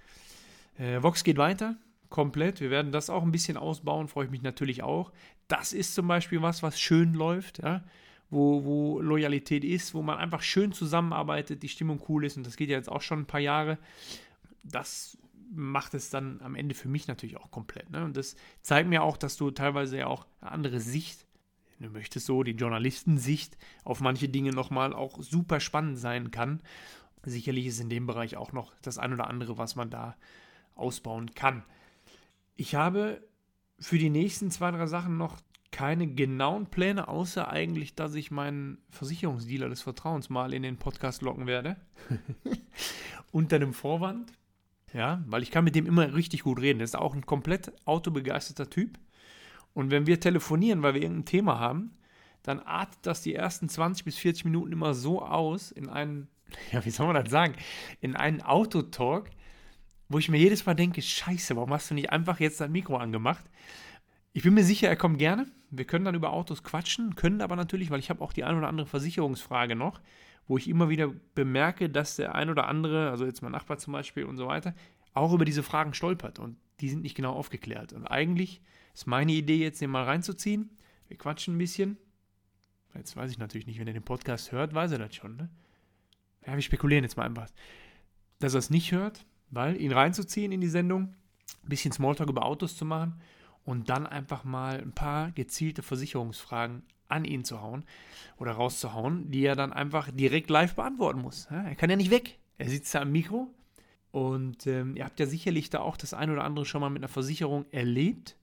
Äh, 0.77 1.01
Vox 1.03 1.23
geht 1.23 1.37
weiter, 1.37 1.75
komplett. 2.09 2.61
Wir 2.61 2.69
werden 2.69 2.91
das 2.91 3.09
auch 3.09 3.23
ein 3.23 3.31
bisschen 3.31 3.57
ausbauen, 3.57 4.07
freue 4.07 4.25
ich 4.25 4.31
mich 4.31 4.41
natürlich 4.41 4.83
auch. 4.83 5.11
Das 5.47 5.73
ist 5.73 5.95
zum 5.95 6.07
Beispiel 6.07 6.41
was, 6.41 6.63
was 6.63 6.79
schön 6.79 7.13
läuft, 7.13 7.59
ja? 7.63 7.83
wo, 8.29 8.63
wo 8.63 9.01
Loyalität 9.01 9.63
ist, 9.63 9.93
wo 9.93 10.01
man 10.01 10.17
einfach 10.17 10.41
schön 10.41 10.71
zusammenarbeitet, 10.71 11.63
die 11.63 11.69
Stimmung 11.69 12.01
cool 12.09 12.25
ist 12.25 12.37
und 12.37 12.45
das 12.45 12.57
geht 12.57 12.69
ja 12.69 12.77
jetzt 12.77 12.91
auch 12.91 13.01
schon 13.01 13.19
ein 13.19 13.25
paar 13.25 13.39
Jahre. 13.39 13.77
Das 14.63 15.17
macht 15.49 15.93
es 15.93 16.09
dann 16.09 16.41
am 16.41 16.55
Ende 16.55 16.75
für 16.75 16.89
mich 16.89 17.07
natürlich 17.07 17.37
auch 17.37 17.51
komplett. 17.51 17.89
Ne? 17.89 18.03
Und 18.03 18.17
das 18.17 18.35
zeigt 18.61 18.89
mir 18.89 19.03
auch, 19.03 19.17
dass 19.17 19.37
du 19.37 19.51
teilweise 19.51 19.97
ja 19.97 20.07
auch 20.07 20.27
eine 20.41 20.51
andere 20.51 20.79
Sicht, 20.79 21.25
du 21.79 21.89
möchtest 21.89 22.25
so, 22.25 22.43
die 22.43 22.51
Journalistensicht 22.51 23.57
auf 23.85 24.01
manche 24.01 24.27
Dinge 24.27 24.51
nochmal 24.51 24.93
auch 24.93 25.21
super 25.21 25.59
spannend 25.59 25.97
sein 25.97 26.31
kann. 26.31 26.61
Sicherlich 27.23 27.65
ist 27.67 27.79
in 27.79 27.89
dem 27.89 28.07
Bereich 28.07 28.35
auch 28.35 28.51
noch 28.51 28.73
das 28.81 28.97
ein 28.97 29.13
oder 29.13 29.27
andere, 29.27 29.57
was 29.57 29.75
man 29.75 29.89
da 29.89 30.15
ausbauen 30.75 31.33
kann. 31.33 31.63
Ich 32.57 32.75
habe 32.75 33.21
für 33.79 33.99
die 33.99 34.09
nächsten 34.09 34.49
zwei, 34.51 34.71
drei 34.71 34.87
Sachen 34.87 35.17
noch 35.17 35.37
keine 35.71 36.07
genauen 36.07 36.65
Pläne, 36.65 37.07
außer 37.07 37.49
eigentlich, 37.49 37.93
dass 37.93 38.15
ich 38.15 38.31
meinen 38.31 38.79
Versicherungsdealer 38.89 39.69
des 39.69 39.83
Vertrauens 39.83 40.29
mal 40.29 40.53
in 40.53 40.63
den 40.63 40.77
Podcast 40.77 41.21
locken 41.21 41.45
werde. 41.45 41.77
Unter 43.31 43.59
dem 43.59 43.73
Vorwand, 43.73 44.33
ja, 44.91 45.23
weil 45.27 45.43
ich 45.43 45.51
kann 45.51 45.65
mit 45.65 45.75
dem 45.75 45.85
immer 45.85 46.15
richtig 46.15 46.43
gut 46.43 46.59
reden. 46.59 46.79
Das 46.79 46.91
ist 46.91 46.95
auch 46.95 47.13
ein 47.13 47.25
komplett 47.25 47.71
autobegeisterter 47.85 48.69
Typ. 48.69 48.97
Und 49.73 49.91
wenn 49.91 50.07
wir 50.07 50.19
telefonieren, 50.19 50.81
weil 50.81 50.95
wir 50.95 51.03
irgendein 51.03 51.25
Thema 51.25 51.59
haben, 51.59 51.91
dann 52.41 52.59
artet 52.59 52.99
das 53.03 53.21
die 53.21 53.35
ersten 53.35 53.69
20 53.69 54.05
bis 54.05 54.17
40 54.17 54.45
Minuten 54.45 54.71
immer 54.71 54.95
so 54.95 55.21
aus 55.21 55.71
in 55.71 55.89
einen, 55.89 56.27
ja, 56.71 56.83
wie 56.83 56.89
soll 56.89 57.05
man 57.05 57.21
das 57.21 57.29
sagen, 57.29 57.53
in 58.01 58.15
einen 58.15 58.41
Autotalk, 58.41 59.29
wo 60.09 60.19
ich 60.19 60.29
mir 60.29 60.37
jedes 60.37 60.65
Mal 60.65 60.73
denke, 60.73 61.01
scheiße, 61.01 61.55
warum 61.55 61.73
hast 61.73 61.91
du 61.91 61.95
nicht 61.95 62.11
einfach 62.11 62.39
jetzt 62.39 62.61
dein 62.61 62.71
Mikro 62.71 62.97
angemacht? 62.97 63.43
Ich 64.33 64.43
bin 64.43 64.53
mir 64.53 64.63
sicher, 64.63 64.87
er 64.87 64.95
kommt 64.95 65.17
gerne. 65.17 65.47
Wir 65.69 65.85
können 65.85 66.05
dann 66.05 66.15
über 66.15 66.31
Autos 66.31 66.63
quatschen, 66.63 67.15
können 67.15 67.41
aber 67.41 67.55
natürlich, 67.55 67.89
weil 67.89 67.99
ich 67.99 68.09
habe 68.09 68.21
auch 68.21 68.33
die 68.33 68.43
ein 68.43 68.57
oder 68.57 68.67
andere 68.67 68.87
Versicherungsfrage 68.87 69.75
noch, 69.75 69.99
wo 70.47 70.57
ich 70.57 70.69
immer 70.69 70.89
wieder 70.89 71.11
bemerke, 71.35 71.89
dass 71.89 72.15
der 72.15 72.35
ein 72.35 72.49
oder 72.49 72.67
andere, 72.67 73.09
also 73.09 73.25
jetzt 73.25 73.41
mein 73.41 73.51
Nachbar 73.51 73.77
zum 73.77 73.93
Beispiel 73.93 74.23
und 74.23 74.37
so 74.37 74.47
weiter, 74.47 74.73
auch 75.13 75.33
über 75.33 75.45
diese 75.45 75.63
Fragen 75.63 75.93
stolpert 75.93 76.39
und 76.39 76.57
die 76.79 76.89
sind 76.89 77.01
nicht 77.01 77.15
genau 77.15 77.33
aufgeklärt. 77.33 77.93
Und 77.93 78.05
eigentlich 78.05 78.61
ist 78.93 79.07
meine 79.07 79.31
Idee 79.31 79.57
jetzt, 79.57 79.81
den 79.81 79.89
mal 79.89 80.03
reinzuziehen. 80.03 80.69
Wir 81.07 81.17
quatschen 81.17 81.55
ein 81.55 81.57
bisschen. 81.57 81.97
Jetzt 82.93 83.15
weiß 83.15 83.31
ich 83.31 83.37
natürlich 83.37 83.67
nicht, 83.67 83.79
wenn 83.79 83.87
er 83.87 83.93
den 83.93 84.03
Podcast 84.03 84.51
hört, 84.51 84.73
weiß 84.73 84.91
er 84.91 84.99
das 84.99 85.15
schon, 85.15 85.35
ne? 85.35 85.49
Ja, 86.45 86.53
wir 86.53 86.61
spekulieren 86.61 87.03
jetzt 87.03 87.17
mal 87.17 87.25
einfach. 87.25 87.47
Dass 88.39 88.53
er 88.53 88.59
es 88.59 88.69
nicht 88.69 88.91
hört, 88.91 89.25
weil 89.49 89.79
ihn 89.79 89.91
reinzuziehen 89.91 90.51
in 90.51 90.61
die 90.61 90.67
Sendung, 90.67 91.15
ein 91.63 91.69
bisschen 91.69 91.91
Smalltalk 91.91 92.29
über 92.29 92.45
Autos 92.45 92.75
zu 92.75 92.85
machen 92.85 93.21
und 93.65 93.89
dann 93.89 94.07
einfach 94.07 94.43
mal 94.43 94.79
ein 94.79 94.93
paar 94.93 95.31
gezielte 95.31 95.83
Versicherungsfragen 95.83 96.83
an 97.09 97.25
ihn 97.25 97.43
zu 97.43 97.61
hauen 97.61 97.85
oder 98.37 98.51
rauszuhauen, 98.51 99.31
die 99.31 99.45
er 99.45 99.55
dann 99.55 99.73
einfach 99.73 100.09
direkt 100.11 100.49
live 100.49 100.75
beantworten 100.75 101.21
muss. 101.21 101.47
er 101.49 101.75
kann 101.75 101.89
ja 101.89 101.95
nicht 101.95 102.11
weg. 102.11 102.37
Er 102.57 102.69
sitzt 102.69 102.93
da 102.93 103.01
am 103.01 103.11
Mikro 103.11 103.49
und 104.11 104.67
ähm, 104.67 104.95
ihr 104.95 105.05
habt 105.05 105.19
ja 105.19 105.25
sicherlich 105.25 105.69
da 105.69 105.79
auch 105.79 105.97
das 105.97 106.13
ein 106.13 106.31
oder 106.31 106.43
andere 106.43 106.65
schon 106.65 106.81
mal 106.81 106.89
mit 106.89 107.01
einer 107.01 107.07
Versicherung 107.07 107.65
erlebt. 107.71 108.35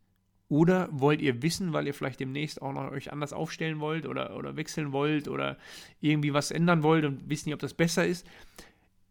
Oder 0.49 0.88
wollt 0.93 1.23
ihr 1.23 1.43
wissen, 1.43 1.73
weil 1.73 1.87
ihr 1.87 1.95
vielleicht 1.95 2.21
demnächst 2.21 2.61
auch 2.61 2.73
noch 2.73 2.90
euch 2.93 3.11
anders 3.11 3.33
aufstellen 3.33 3.81
wollt 3.81 4.07
oder, 4.07 4.37
oder 4.37 4.57
wechseln 4.57 4.93
wollt 4.93 5.27
oder 5.27 5.57
irgendwie 6.01 6.35
was 6.35 6.51
ändern 6.51 6.83
wollt 6.83 7.05
und 7.05 7.29
wisst 7.29 7.47
nicht, 7.47 7.55
ob 7.55 7.61
das 7.61 7.75
besser 7.75 8.07
ist? 8.07 8.27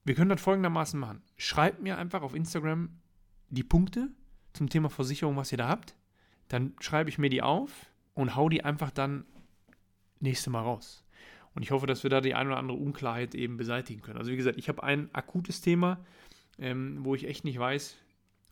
Wir 0.06 0.16
können 0.16 0.30
das 0.30 0.42
folgendermaßen 0.42 1.00
machen. 1.00 1.22
Schreibt 1.38 1.82
mir 1.82 1.98
einfach 1.98 2.22
auf 2.22 2.36
Instagram 2.36 2.90
die 3.50 3.64
Punkte 3.64 4.10
zum 4.54 4.70
Thema 4.70 4.90
Versicherung, 4.90 5.38
was 5.38 5.52
ihr 5.52 5.58
da 5.58 5.68
habt. 5.68 5.96
Dann 6.50 6.74
schreibe 6.80 7.10
ich 7.10 7.18
mir 7.18 7.30
die 7.30 7.42
auf 7.42 7.72
und 8.14 8.36
hau 8.36 8.50
die 8.50 8.64
einfach 8.64 8.92
dann 8.92 9.26
nächste 10.20 10.50
Mal 10.50 10.62
raus. 10.62 11.04
Und 11.56 11.64
ich 11.64 11.72
hoffe, 11.72 11.86
dass 11.86 12.04
wir 12.04 12.10
da 12.10 12.20
die 12.20 12.34
eine 12.34 12.50
oder 12.50 12.60
andere 12.60 12.78
Unklarheit 12.78 13.36
eben 13.36 13.58
beseitigen 13.58 14.02
können. 14.02 14.18
Also 14.18 14.32
wie 14.32 14.38
gesagt, 14.38 14.58
ich 14.58 14.70
habe 14.70 14.84
ein 14.84 15.14
akutes 15.14 15.62
Thema, 15.62 16.00
ähm, 16.60 17.00
wo 17.02 17.16
ich 17.16 17.28
echt 17.28 17.46
nicht 17.46 17.60
weiß, 17.60 17.96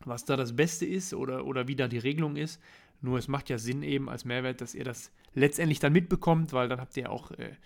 was 0.04 0.24
da 0.24 0.36
das 0.36 0.56
Beste 0.56 0.86
ist 0.86 1.12
oder, 1.12 1.44
oder 1.44 1.68
wie 1.68 1.76
da 1.76 1.88
die 1.88 1.98
Regelung 1.98 2.36
ist. 2.36 2.60
Nur 3.00 3.18
es 3.18 3.28
macht 3.28 3.50
ja 3.50 3.58
Sinn 3.58 3.82
eben 3.82 4.08
als 4.08 4.24
Mehrwert, 4.24 4.60
dass 4.60 4.74
ihr 4.74 4.84
das 4.84 5.10
letztendlich 5.34 5.80
dann 5.80 5.92
mitbekommt, 5.92 6.52
weil 6.52 6.68
dann 6.68 6.80
habt 6.80 6.96
ihr 6.96 7.10
auch 7.10 7.32
äh, 7.32 7.56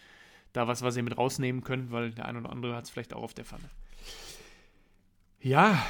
da 0.56 0.66
was, 0.66 0.82
was 0.82 0.96
ihr 0.96 1.02
mit 1.02 1.16
rausnehmen 1.16 1.62
könnt, 1.62 1.90
weil 1.92 2.12
der 2.12 2.26
eine 2.26 2.40
oder 2.40 2.50
andere 2.50 2.74
hat 2.74 2.84
es 2.84 2.90
vielleicht 2.90 3.12
auch 3.12 3.22
auf 3.22 3.34
der 3.34 3.44
Pfanne. 3.44 3.68
Ja, 5.40 5.84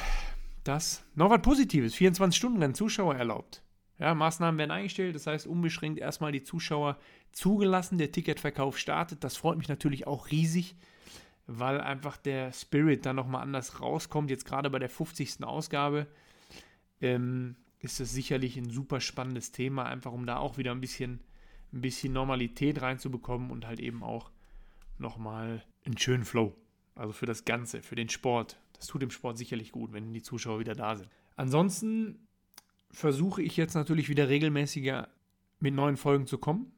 das. 0.63 1.05
Noch 1.15 1.29
was 1.29 1.41
Positives. 1.41 1.95
24 1.95 2.37
Stunden 2.37 2.61
Rennen 2.61 2.75
Zuschauer 2.75 3.15
erlaubt. 3.15 3.63
Ja, 3.97 4.13
Maßnahmen 4.13 4.59
werden 4.59 4.71
eingestellt, 4.71 5.15
das 5.15 5.25
heißt 5.25 5.47
unbeschränkt 5.47 5.97
erstmal 5.97 6.31
die 6.31 6.43
Zuschauer 6.43 6.99
zugelassen, 7.31 7.97
der 7.97 8.11
Ticketverkauf 8.11 8.77
startet. 8.77 9.23
Das 9.23 9.37
freut 9.37 9.57
mich 9.57 9.69
natürlich 9.69 10.05
auch 10.05 10.29
riesig, 10.29 10.75
weil 11.47 11.81
einfach 11.81 12.17
der 12.17 12.51
Spirit 12.51 13.05
dann 13.05 13.15
nochmal 13.15 13.41
anders 13.41 13.81
rauskommt. 13.81 14.29
Jetzt 14.29 14.45
gerade 14.45 14.69
bei 14.69 14.77
der 14.77 14.89
50. 14.89 15.43
Ausgabe 15.43 16.05
ähm, 17.01 17.55
ist 17.79 17.99
das 17.99 18.11
sicherlich 18.11 18.57
ein 18.57 18.69
super 18.69 18.99
spannendes 18.99 19.51
Thema, 19.51 19.85
einfach 19.85 20.11
um 20.11 20.27
da 20.27 20.37
auch 20.37 20.57
wieder 20.57 20.71
ein 20.71 20.81
bisschen, 20.81 21.21
ein 21.73 21.81
bisschen 21.81 22.13
Normalität 22.13 22.81
reinzubekommen 22.81 23.49
und 23.49 23.65
halt 23.65 23.79
eben 23.79 24.03
auch 24.03 24.29
nochmal 24.99 25.63
einen 25.85 25.97
schönen 25.97 26.25
Flow. 26.25 26.55
Also 26.95 27.13
für 27.13 27.25
das 27.25 27.45
Ganze, 27.45 27.81
für 27.81 27.95
den 27.95 28.09
Sport. 28.09 28.59
Das 28.73 28.87
tut 28.87 29.01
dem 29.01 29.11
Sport 29.11 29.37
sicherlich 29.37 29.71
gut, 29.71 29.93
wenn 29.93 30.13
die 30.13 30.21
Zuschauer 30.21 30.59
wieder 30.59 30.75
da 30.75 30.95
sind. 30.95 31.09
Ansonsten 31.35 32.27
versuche 32.91 33.41
ich 33.41 33.57
jetzt 33.57 33.75
natürlich 33.75 34.09
wieder 34.09 34.29
regelmäßiger 34.29 35.09
mit 35.59 35.73
neuen 35.73 35.97
Folgen 35.97 36.27
zu 36.27 36.37
kommen. 36.37 36.71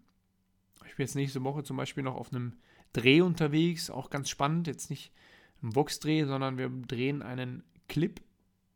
Ich 0.86 0.96
bin 0.96 1.06
jetzt 1.06 1.16
nächste 1.16 1.44
Woche 1.44 1.64
zum 1.64 1.78
Beispiel 1.78 2.04
noch 2.04 2.16
auf 2.16 2.32
einem 2.34 2.54
Dreh 2.94 3.22
unterwegs, 3.22 3.90
auch 3.90 4.10
ganz 4.10 4.30
spannend. 4.30 4.68
Jetzt 4.68 4.90
nicht 4.90 5.14
ein 5.62 5.76
Vox-Dreh, 5.76 6.26
sondern 6.26 6.58
wir 6.58 6.70
drehen 6.70 7.22
einen 7.22 7.64
Clip 7.88 8.22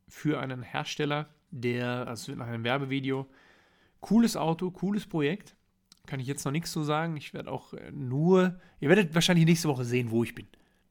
für 0.08 0.40
einen 0.40 0.62
Hersteller, 0.62 1.28
der, 1.50 2.06
also 2.06 2.34
nach 2.34 2.46
einem 2.46 2.64
Werbevideo. 2.64 3.26
Cooles 4.00 4.36
Auto, 4.36 4.70
cooles 4.70 5.06
Projekt. 5.06 5.56
Kann 6.06 6.20
ich 6.20 6.26
jetzt 6.26 6.44
noch 6.44 6.52
nichts 6.52 6.72
zu 6.72 6.82
sagen. 6.82 7.16
Ich 7.16 7.32
werde 7.32 7.50
auch 7.50 7.72
äh, 7.72 7.90
nur, 7.90 8.58
ihr 8.80 8.88
werdet 8.88 9.14
wahrscheinlich 9.14 9.46
nächste 9.46 9.68
Woche 9.68 9.84
sehen, 9.84 10.10
wo 10.10 10.22
ich 10.22 10.34
bin. 10.34 10.46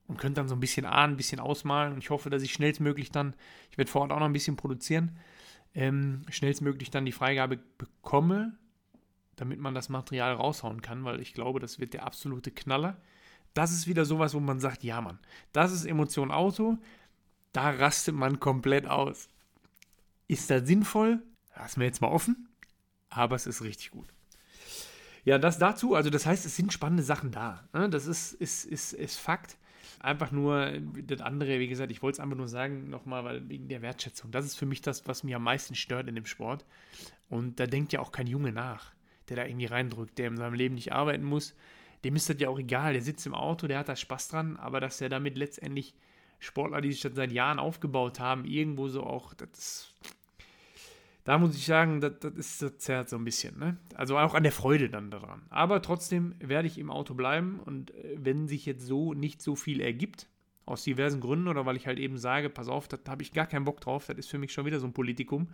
Und 0.07 0.17
könnt 0.17 0.37
dann 0.37 0.47
so 0.47 0.55
ein 0.55 0.59
bisschen 0.59 0.85
ahnen, 0.85 1.13
ein 1.13 1.17
bisschen 1.17 1.39
ausmalen. 1.39 1.93
Und 1.93 1.99
ich 1.99 2.09
hoffe, 2.09 2.29
dass 2.29 2.43
ich 2.43 2.53
schnellstmöglich 2.53 3.11
dann, 3.11 3.35
ich 3.71 3.77
werde 3.77 3.91
vor 3.91 4.01
Ort 4.01 4.11
auch 4.11 4.19
noch 4.19 4.25
ein 4.25 4.33
bisschen 4.33 4.55
produzieren, 4.55 5.17
ähm, 5.75 6.23
schnellstmöglich 6.29 6.91
dann 6.91 7.05
die 7.05 7.11
Freigabe 7.11 7.59
bekomme, 7.77 8.57
damit 9.35 9.59
man 9.59 9.73
das 9.73 9.89
Material 9.89 10.33
raushauen 10.33 10.81
kann, 10.81 11.03
weil 11.05 11.19
ich 11.19 11.33
glaube, 11.33 11.59
das 11.59 11.79
wird 11.79 11.93
der 11.93 12.05
absolute 12.05 12.51
Knaller. 12.51 12.97
Das 13.53 13.71
ist 13.71 13.87
wieder 13.87 14.05
sowas, 14.05 14.33
wo 14.33 14.39
man 14.39 14.59
sagt, 14.59 14.83
ja 14.83 14.99
Mann, 15.01 15.19
das 15.51 15.71
ist 15.71 15.85
Emotion 15.85 16.31
Auto, 16.31 16.77
da 17.51 17.69
rastet 17.69 18.15
man 18.15 18.39
komplett 18.39 18.87
aus. 18.87 19.29
Ist 20.27 20.49
das 20.49 20.67
sinnvoll? 20.67 21.21
Lassen 21.55 21.79
wir 21.79 21.87
jetzt 21.87 22.01
mal 22.01 22.11
offen. 22.11 22.49
aber 23.09 23.35
es 23.35 23.45
ist 23.45 23.61
richtig 23.61 23.91
gut. 23.91 24.07
Ja, 25.25 25.37
das 25.37 25.57
dazu, 25.57 25.95
also 25.95 26.09
das 26.09 26.25
heißt, 26.25 26.45
es 26.45 26.55
sind 26.55 26.73
spannende 26.73 27.03
Sachen 27.03 27.31
da. 27.31 27.67
Ne? 27.73 27.89
Das 27.89 28.07
ist, 28.07 28.33
ist, 28.33 28.65
ist, 28.65 28.93
ist 28.93 29.17
Fakt. 29.17 29.57
Einfach 29.99 30.31
nur 30.31 30.73
das 31.07 31.21
andere, 31.21 31.59
wie 31.59 31.67
gesagt, 31.69 31.89
ich 31.89 32.01
wollte 32.01 32.17
es 32.17 32.19
einfach 32.19 32.35
nur 32.35 32.49
sagen, 32.49 32.89
nochmal, 32.89 33.23
weil 33.23 33.47
wegen 33.47 33.69
der 33.69 33.81
Wertschätzung. 33.81 34.31
Das 34.31 34.45
ist 34.45 34.55
für 34.55 34.65
mich 34.65 34.81
das, 34.81 35.07
was 35.07 35.23
mich 35.23 35.33
am 35.33 35.43
meisten 35.43 35.75
stört 35.75 36.09
in 36.09 36.15
dem 36.15 36.25
Sport. 36.25 36.65
Und 37.29 37.59
da 37.59 37.67
denkt 37.67 37.93
ja 37.93 38.01
auch 38.01 38.11
kein 38.11 38.27
Junge 38.27 38.51
nach, 38.51 38.91
der 39.29 39.37
da 39.37 39.45
irgendwie 39.45 39.65
reindrückt, 39.65 40.17
der 40.17 40.27
in 40.27 40.35
seinem 40.35 40.55
Leben 40.55 40.75
nicht 40.75 40.91
arbeiten 40.91 41.23
muss. 41.23 41.55
Dem 42.03 42.17
ist 42.17 42.29
das 42.29 42.35
ja 42.39 42.49
auch 42.49 42.59
egal. 42.59 42.91
Der 42.91 43.01
sitzt 43.01 43.25
im 43.25 43.33
Auto, 43.33 43.67
der 43.67 43.79
hat 43.79 43.87
da 43.87 43.95
Spaß 43.95 44.27
dran, 44.27 44.57
aber 44.57 44.81
dass 44.81 44.99
er 44.99 45.07
damit 45.07 45.37
letztendlich 45.37 45.93
Sportler, 46.39 46.81
die 46.81 46.91
sich 46.91 47.01
das 47.01 47.15
seit 47.15 47.31
Jahren 47.31 47.59
aufgebaut 47.59 48.19
haben, 48.19 48.43
irgendwo 48.43 48.89
so 48.89 49.03
auch, 49.03 49.33
das 49.33 49.49
ist 49.53 49.95
da 51.23 51.37
muss 51.37 51.55
ich 51.55 51.65
sagen, 51.65 52.01
das, 52.01 52.19
das 52.19 52.33
ist 52.33 52.61
das 52.61 52.77
zerrt 52.79 53.09
so 53.09 53.15
ein 53.15 53.23
bisschen. 53.23 53.57
Ne? 53.57 53.77
Also 53.95 54.17
auch 54.17 54.33
an 54.33 54.43
der 54.43 54.51
Freude 54.51 54.89
dann 54.89 55.09
daran. 55.09 55.43
Aber 55.49 55.81
trotzdem 55.81 56.35
werde 56.39 56.67
ich 56.67 56.77
im 56.77 56.91
Auto 56.91 57.13
bleiben 57.13 57.59
und 57.59 57.91
äh, 57.91 58.17
wenn 58.17 58.47
sich 58.47 58.65
jetzt 58.65 58.85
so 58.85 59.13
nicht 59.13 59.41
so 59.41 59.55
viel 59.55 59.79
ergibt, 59.81 60.27
aus 60.65 60.83
diversen 60.83 61.19
Gründen 61.19 61.47
oder 61.47 61.65
weil 61.65 61.75
ich 61.75 61.87
halt 61.87 61.99
eben 61.99 62.17
sage, 62.17 62.49
pass 62.49 62.69
auf, 62.69 62.87
da 62.87 62.97
habe 63.07 63.21
ich 63.21 63.33
gar 63.33 63.47
keinen 63.47 63.65
Bock 63.65 63.81
drauf, 63.81 64.05
das 64.07 64.17
ist 64.17 64.29
für 64.29 64.37
mich 64.37 64.53
schon 64.53 64.65
wieder 64.65 64.79
so 64.79 64.87
ein 64.87 64.93
Politikum, 64.93 65.49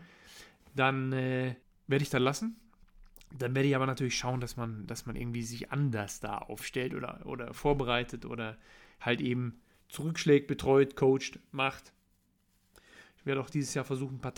dann 0.76 1.12
äh, 1.14 1.56
werde 1.88 2.04
ich 2.04 2.10
das 2.10 2.22
lassen. 2.22 2.56
Dann 3.38 3.54
werde 3.54 3.68
ich 3.68 3.76
aber 3.76 3.86
natürlich 3.86 4.18
schauen, 4.18 4.40
dass 4.40 4.58
man, 4.58 4.88
dass 4.88 5.06
man 5.06 5.16
irgendwie 5.16 5.44
sich 5.44 5.72
anders 5.72 6.20
da 6.20 6.40
aufstellt 6.40 6.96
oder, 6.96 7.22
oder 7.26 7.54
vorbereitet 7.54 8.26
oder 8.26 8.58
halt 9.00 9.22
eben 9.22 9.60
zurückschlägt, 9.88 10.48
betreut, 10.48 10.96
coacht, 10.96 11.40
macht. 11.52 11.94
Ich 13.18 13.26
werde 13.26 13.42
auch 13.42 13.50
dieses 13.50 13.74
Jahr 13.74 13.86
versuchen, 13.86 14.16
ein 14.16 14.22
paar 14.22 14.34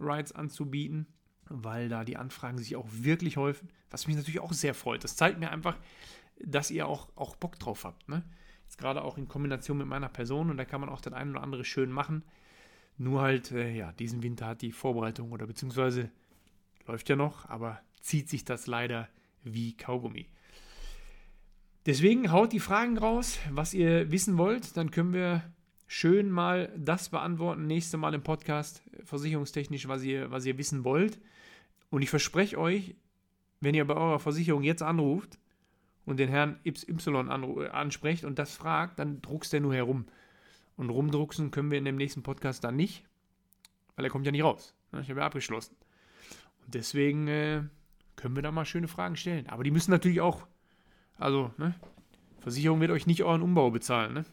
Taxi-Rides 0.00 0.32
anzubieten, 0.32 1.06
weil 1.48 1.88
da 1.88 2.04
die 2.04 2.16
Anfragen 2.16 2.58
sich 2.58 2.76
auch 2.76 2.86
wirklich 2.90 3.36
häufen, 3.36 3.68
was 3.90 4.06
mich 4.06 4.16
natürlich 4.16 4.40
auch 4.40 4.52
sehr 4.52 4.74
freut. 4.74 5.04
Das 5.04 5.16
zeigt 5.16 5.38
mir 5.38 5.50
einfach, 5.50 5.76
dass 6.42 6.70
ihr 6.70 6.86
auch, 6.86 7.08
auch 7.16 7.36
Bock 7.36 7.58
drauf 7.58 7.84
habt. 7.84 8.08
Ne? 8.08 8.22
Jetzt 8.64 8.78
gerade 8.78 9.02
auch 9.02 9.18
in 9.18 9.28
Kombination 9.28 9.78
mit 9.78 9.86
meiner 9.86 10.08
Person 10.08 10.50
und 10.50 10.56
da 10.56 10.64
kann 10.64 10.80
man 10.80 10.90
auch 10.90 11.00
das 11.00 11.12
eine 11.12 11.30
oder 11.32 11.42
andere 11.42 11.64
schön 11.64 11.90
machen. 11.90 12.24
Nur 12.98 13.22
halt, 13.22 13.52
äh, 13.52 13.74
ja, 13.74 13.92
diesen 13.92 14.22
Winter 14.22 14.46
hat 14.46 14.62
die 14.62 14.72
Vorbereitung 14.72 15.32
oder 15.32 15.46
beziehungsweise 15.46 16.10
läuft 16.86 17.08
ja 17.08 17.16
noch, 17.16 17.48
aber 17.48 17.80
zieht 18.00 18.28
sich 18.28 18.44
das 18.44 18.66
leider 18.66 19.08
wie 19.42 19.76
Kaugummi. 19.76 20.26
Deswegen 21.86 22.30
haut 22.30 22.52
die 22.52 22.60
Fragen 22.60 22.98
raus, 22.98 23.38
was 23.50 23.72
ihr 23.72 24.10
wissen 24.10 24.36
wollt, 24.36 24.76
dann 24.76 24.90
können 24.90 25.14
wir 25.14 25.42
schön 25.86 26.30
mal 26.30 26.72
das 26.76 27.08
beantworten, 27.08 27.66
nächste 27.66 27.96
Mal 27.96 28.14
im 28.14 28.22
Podcast, 28.22 28.82
versicherungstechnisch, 29.04 29.88
was 29.88 30.02
ihr, 30.02 30.30
was 30.30 30.46
ihr 30.46 30.58
wissen 30.58 30.84
wollt. 30.84 31.20
Und 31.90 32.02
ich 32.02 32.10
verspreche 32.10 32.58
euch, 32.58 32.94
wenn 33.60 33.74
ihr 33.74 33.86
bei 33.86 33.94
eurer 33.94 34.18
Versicherung 34.18 34.62
jetzt 34.62 34.82
anruft 34.82 35.38
und 36.06 36.18
den 36.18 36.28
Herrn 36.28 36.58
Y 36.64 37.28
ansprecht 37.70 38.24
und 38.24 38.38
das 38.38 38.54
fragt, 38.54 38.98
dann 38.98 39.20
druckst 39.22 39.52
der 39.52 39.60
nur 39.60 39.74
herum. 39.74 40.06
Und 40.76 40.90
rumdrucksen 40.90 41.50
können 41.50 41.70
wir 41.70 41.78
in 41.78 41.84
dem 41.84 41.96
nächsten 41.96 42.22
Podcast 42.22 42.64
dann 42.64 42.76
nicht, 42.76 43.04
weil 43.96 44.04
er 44.04 44.10
kommt 44.10 44.24
ja 44.24 44.32
nicht 44.32 44.44
raus. 44.44 44.74
Ich 45.02 45.10
habe 45.10 45.20
ja 45.20 45.26
abgeschlossen. 45.26 45.76
Und 46.64 46.74
deswegen 46.74 47.28
äh, 47.28 47.62
können 48.16 48.34
wir 48.34 48.42
da 48.42 48.50
mal 48.50 48.64
schöne 48.64 48.88
Fragen 48.88 49.16
stellen. 49.16 49.48
Aber 49.48 49.62
die 49.62 49.70
müssen 49.70 49.90
natürlich 49.90 50.20
auch, 50.20 50.46
also, 51.18 51.52
ne, 51.58 51.74
Versicherung 52.40 52.80
wird 52.80 52.90
euch 52.90 53.06
nicht 53.06 53.22
euren 53.22 53.42
Umbau 53.42 53.70
bezahlen, 53.70 54.14
ne? 54.14 54.24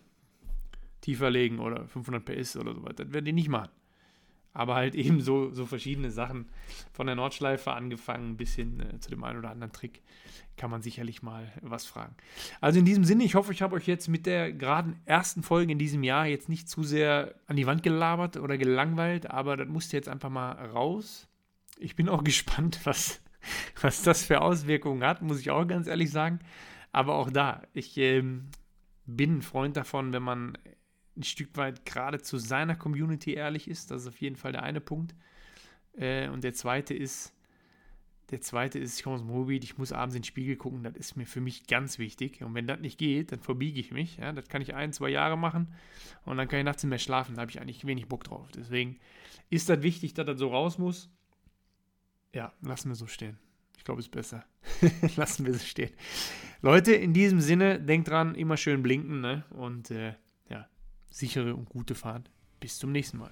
tiefer 1.01 1.30
legen 1.30 1.60
oder 1.60 1.88
500 1.88 2.23
PS 2.23 2.58
oder 2.58 2.73
so 2.73 2.84
weiter. 2.84 3.06
Das 3.06 3.13
werden 3.13 3.25
die 3.25 3.34
nicht 3.34 3.49
machen. 3.49 3.69
Aber 4.58 4.74
halt 4.76 4.96
eben 5.06 5.22
so, 5.22 5.52
so 5.52 5.65
verschiedene 5.65 6.10
Sachen. 6.10 6.50
Von 6.91 7.06
der 7.06 7.15
Nordschleife 7.15 7.72
angefangen 7.72 8.38
bis 8.38 8.56
hin 8.56 8.80
äh, 8.80 9.00
zu 9.00 9.10
dem 9.12 9.24
einen 9.24 9.39
oder 9.39 9.52
anderen 9.52 9.72
Trick 9.72 10.02
kann 10.58 10.72
man 10.72 10.82
sicherlich 10.82 11.22
mal 11.22 11.54
was 11.62 11.86
fragen. 11.86 12.15
Also 12.62 12.80
in 12.80 12.86
diesem 12.86 13.04
Sinne, 13.04 13.24
ich 13.24 13.36
hoffe, 13.36 13.54
ich 13.54 13.62
habe 13.62 13.76
euch 13.76 13.86
jetzt 13.86 14.08
mit 14.08 14.26
der 14.26 14.52
geraden 14.52 15.00
ersten 15.06 15.43
Folge 15.43 15.72
in 15.72 15.78
diesem 15.78 16.04
Jahr 16.04 16.26
jetzt 16.26 16.50
nicht 16.50 16.67
zu 16.67 16.82
sehr 16.82 17.36
an 17.46 17.56
die 17.56 17.67
Wand 17.67 17.84
gelabert 17.84 18.38
oder 18.38 18.58
gelangweilt, 18.58 19.30
aber 19.30 19.56
das 19.56 19.67
musste 19.67 19.96
jetzt 19.96 20.10
einfach 20.10 20.32
mal 20.32 20.54
raus. 20.54 21.28
Ich 21.78 21.96
bin 21.96 22.10
auch 22.10 22.24
gespannt, 22.24 22.80
was, 22.86 23.22
was 23.80 24.02
das 24.02 24.24
für 24.24 24.41
Auswirkungen 24.41 25.04
hat, 25.04 25.22
muss 25.22 25.39
ich 25.39 25.52
auch 25.52 25.65
ganz 25.67 25.86
ehrlich 25.86 26.10
sagen. 26.10 26.39
Aber 26.91 27.15
auch 27.15 27.30
da, 27.30 27.62
ich 27.74 27.96
ähm, 27.98 28.50
bin 29.06 29.38
ein 29.38 29.41
Freund 29.43 29.78
davon, 29.78 30.12
wenn 30.13 30.24
man 30.24 30.58
ein 31.17 31.23
Stück 31.23 31.56
weit 31.58 31.86
gerade 31.86 32.21
zu 32.21 32.38
seiner 32.38 32.75
Community 32.75 33.34
ehrlich 33.34 33.67
ist. 33.67 33.91
Das 33.91 34.03
ist 34.03 34.08
auf 34.08 34.21
jeden 34.21 34.36
Fall 34.36 34.51
der 34.51 34.63
eine 34.63 34.82
Punkt. 34.82 35.15
Äh, 35.97 36.30
und 36.30 36.43
der 36.43 36.53
zweite 36.53 36.93
ist, 36.93 37.34
der 38.30 38.41
zweite 38.41 38.77
ist, 38.77 38.97
ich 38.97 39.03
komme 39.03 39.15
aus 39.15 39.21
dem 39.21 39.30
Ruhrgebiet, 39.30 39.63
ich 39.63 39.77
muss 39.77 39.93
abends 39.93 40.15
in 40.15 40.21
den 40.21 40.25
Spiegel 40.25 40.58
gucken, 40.58 40.84
das 40.84 40.95
ist 40.95 41.15
mir 41.15 41.25
für 41.25 41.39
mich 41.39 41.65
ganz 41.67 41.97
wichtig. 41.97 42.43
Und 42.43 42.53
wenn 42.53 42.67
das 42.67 42.80
nicht 42.80 42.97
geht, 42.97 43.32
dann 43.32 43.39
verbiege 43.39 43.80
ich 43.80 43.91
mich. 43.91 44.17
Ja, 44.17 44.34
das 44.34 44.49
kann 44.49 44.62
ich 44.62 44.75
ein, 44.75 44.91
zwei 44.91 45.10
Jahre 45.10 45.38
machen 45.38 45.73
und 46.25 46.38
dann 46.38 46.47
kann 46.47 46.60
ich 46.60 46.65
nachts 46.65 46.84
nicht 46.84 46.89
mehr 46.89 46.99
schlafen. 46.99 47.36
Da 47.36 47.41
habe 47.41 47.51
ich 47.51 47.62
eigentlich 47.62 47.88
wenig 47.88 48.08
Bock 48.08 48.25
drauf. 48.25 48.49
Deswegen 48.53 48.99
ist 49.49 49.69
das 49.69 49.82
wichtig, 49.82 50.13
dass 50.13 50.25
das 50.25 50.39
so 50.39 50.49
raus 50.49 50.77
muss. 50.77 51.10
Ja, 52.34 52.53
lassen 52.62 52.89
wir 52.89 52.95
so 52.95 53.08
stehen. 53.08 53.38
Ich 53.77 53.86
glaube, 53.86 54.01
es 54.01 54.08
ist 54.08 54.12
besser. 54.12 54.45
lassen 55.15 55.45
wir 55.45 55.53
es 55.53 55.65
stehen. 55.65 55.91
Leute, 56.62 56.93
in 56.93 57.13
diesem 57.13 57.39
Sinne, 57.39 57.80
denkt 57.80 58.10
dran, 58.10 58.36
immer 58.36 58.58
schön 58.58 58.84
blinken 58.84 59.21
ne? 59.21 59.45
und 59.51 59.89
äh, 59.91 60.15
sichere 61.10 61.56
und 61.56 61.70
gute 61.70 61.96
Fahrt. 61.96 62.30
Bis 62.60 62.78
zum 62.78 62.91
nächsten 62.91 63.17
Mal. 63.17 63.32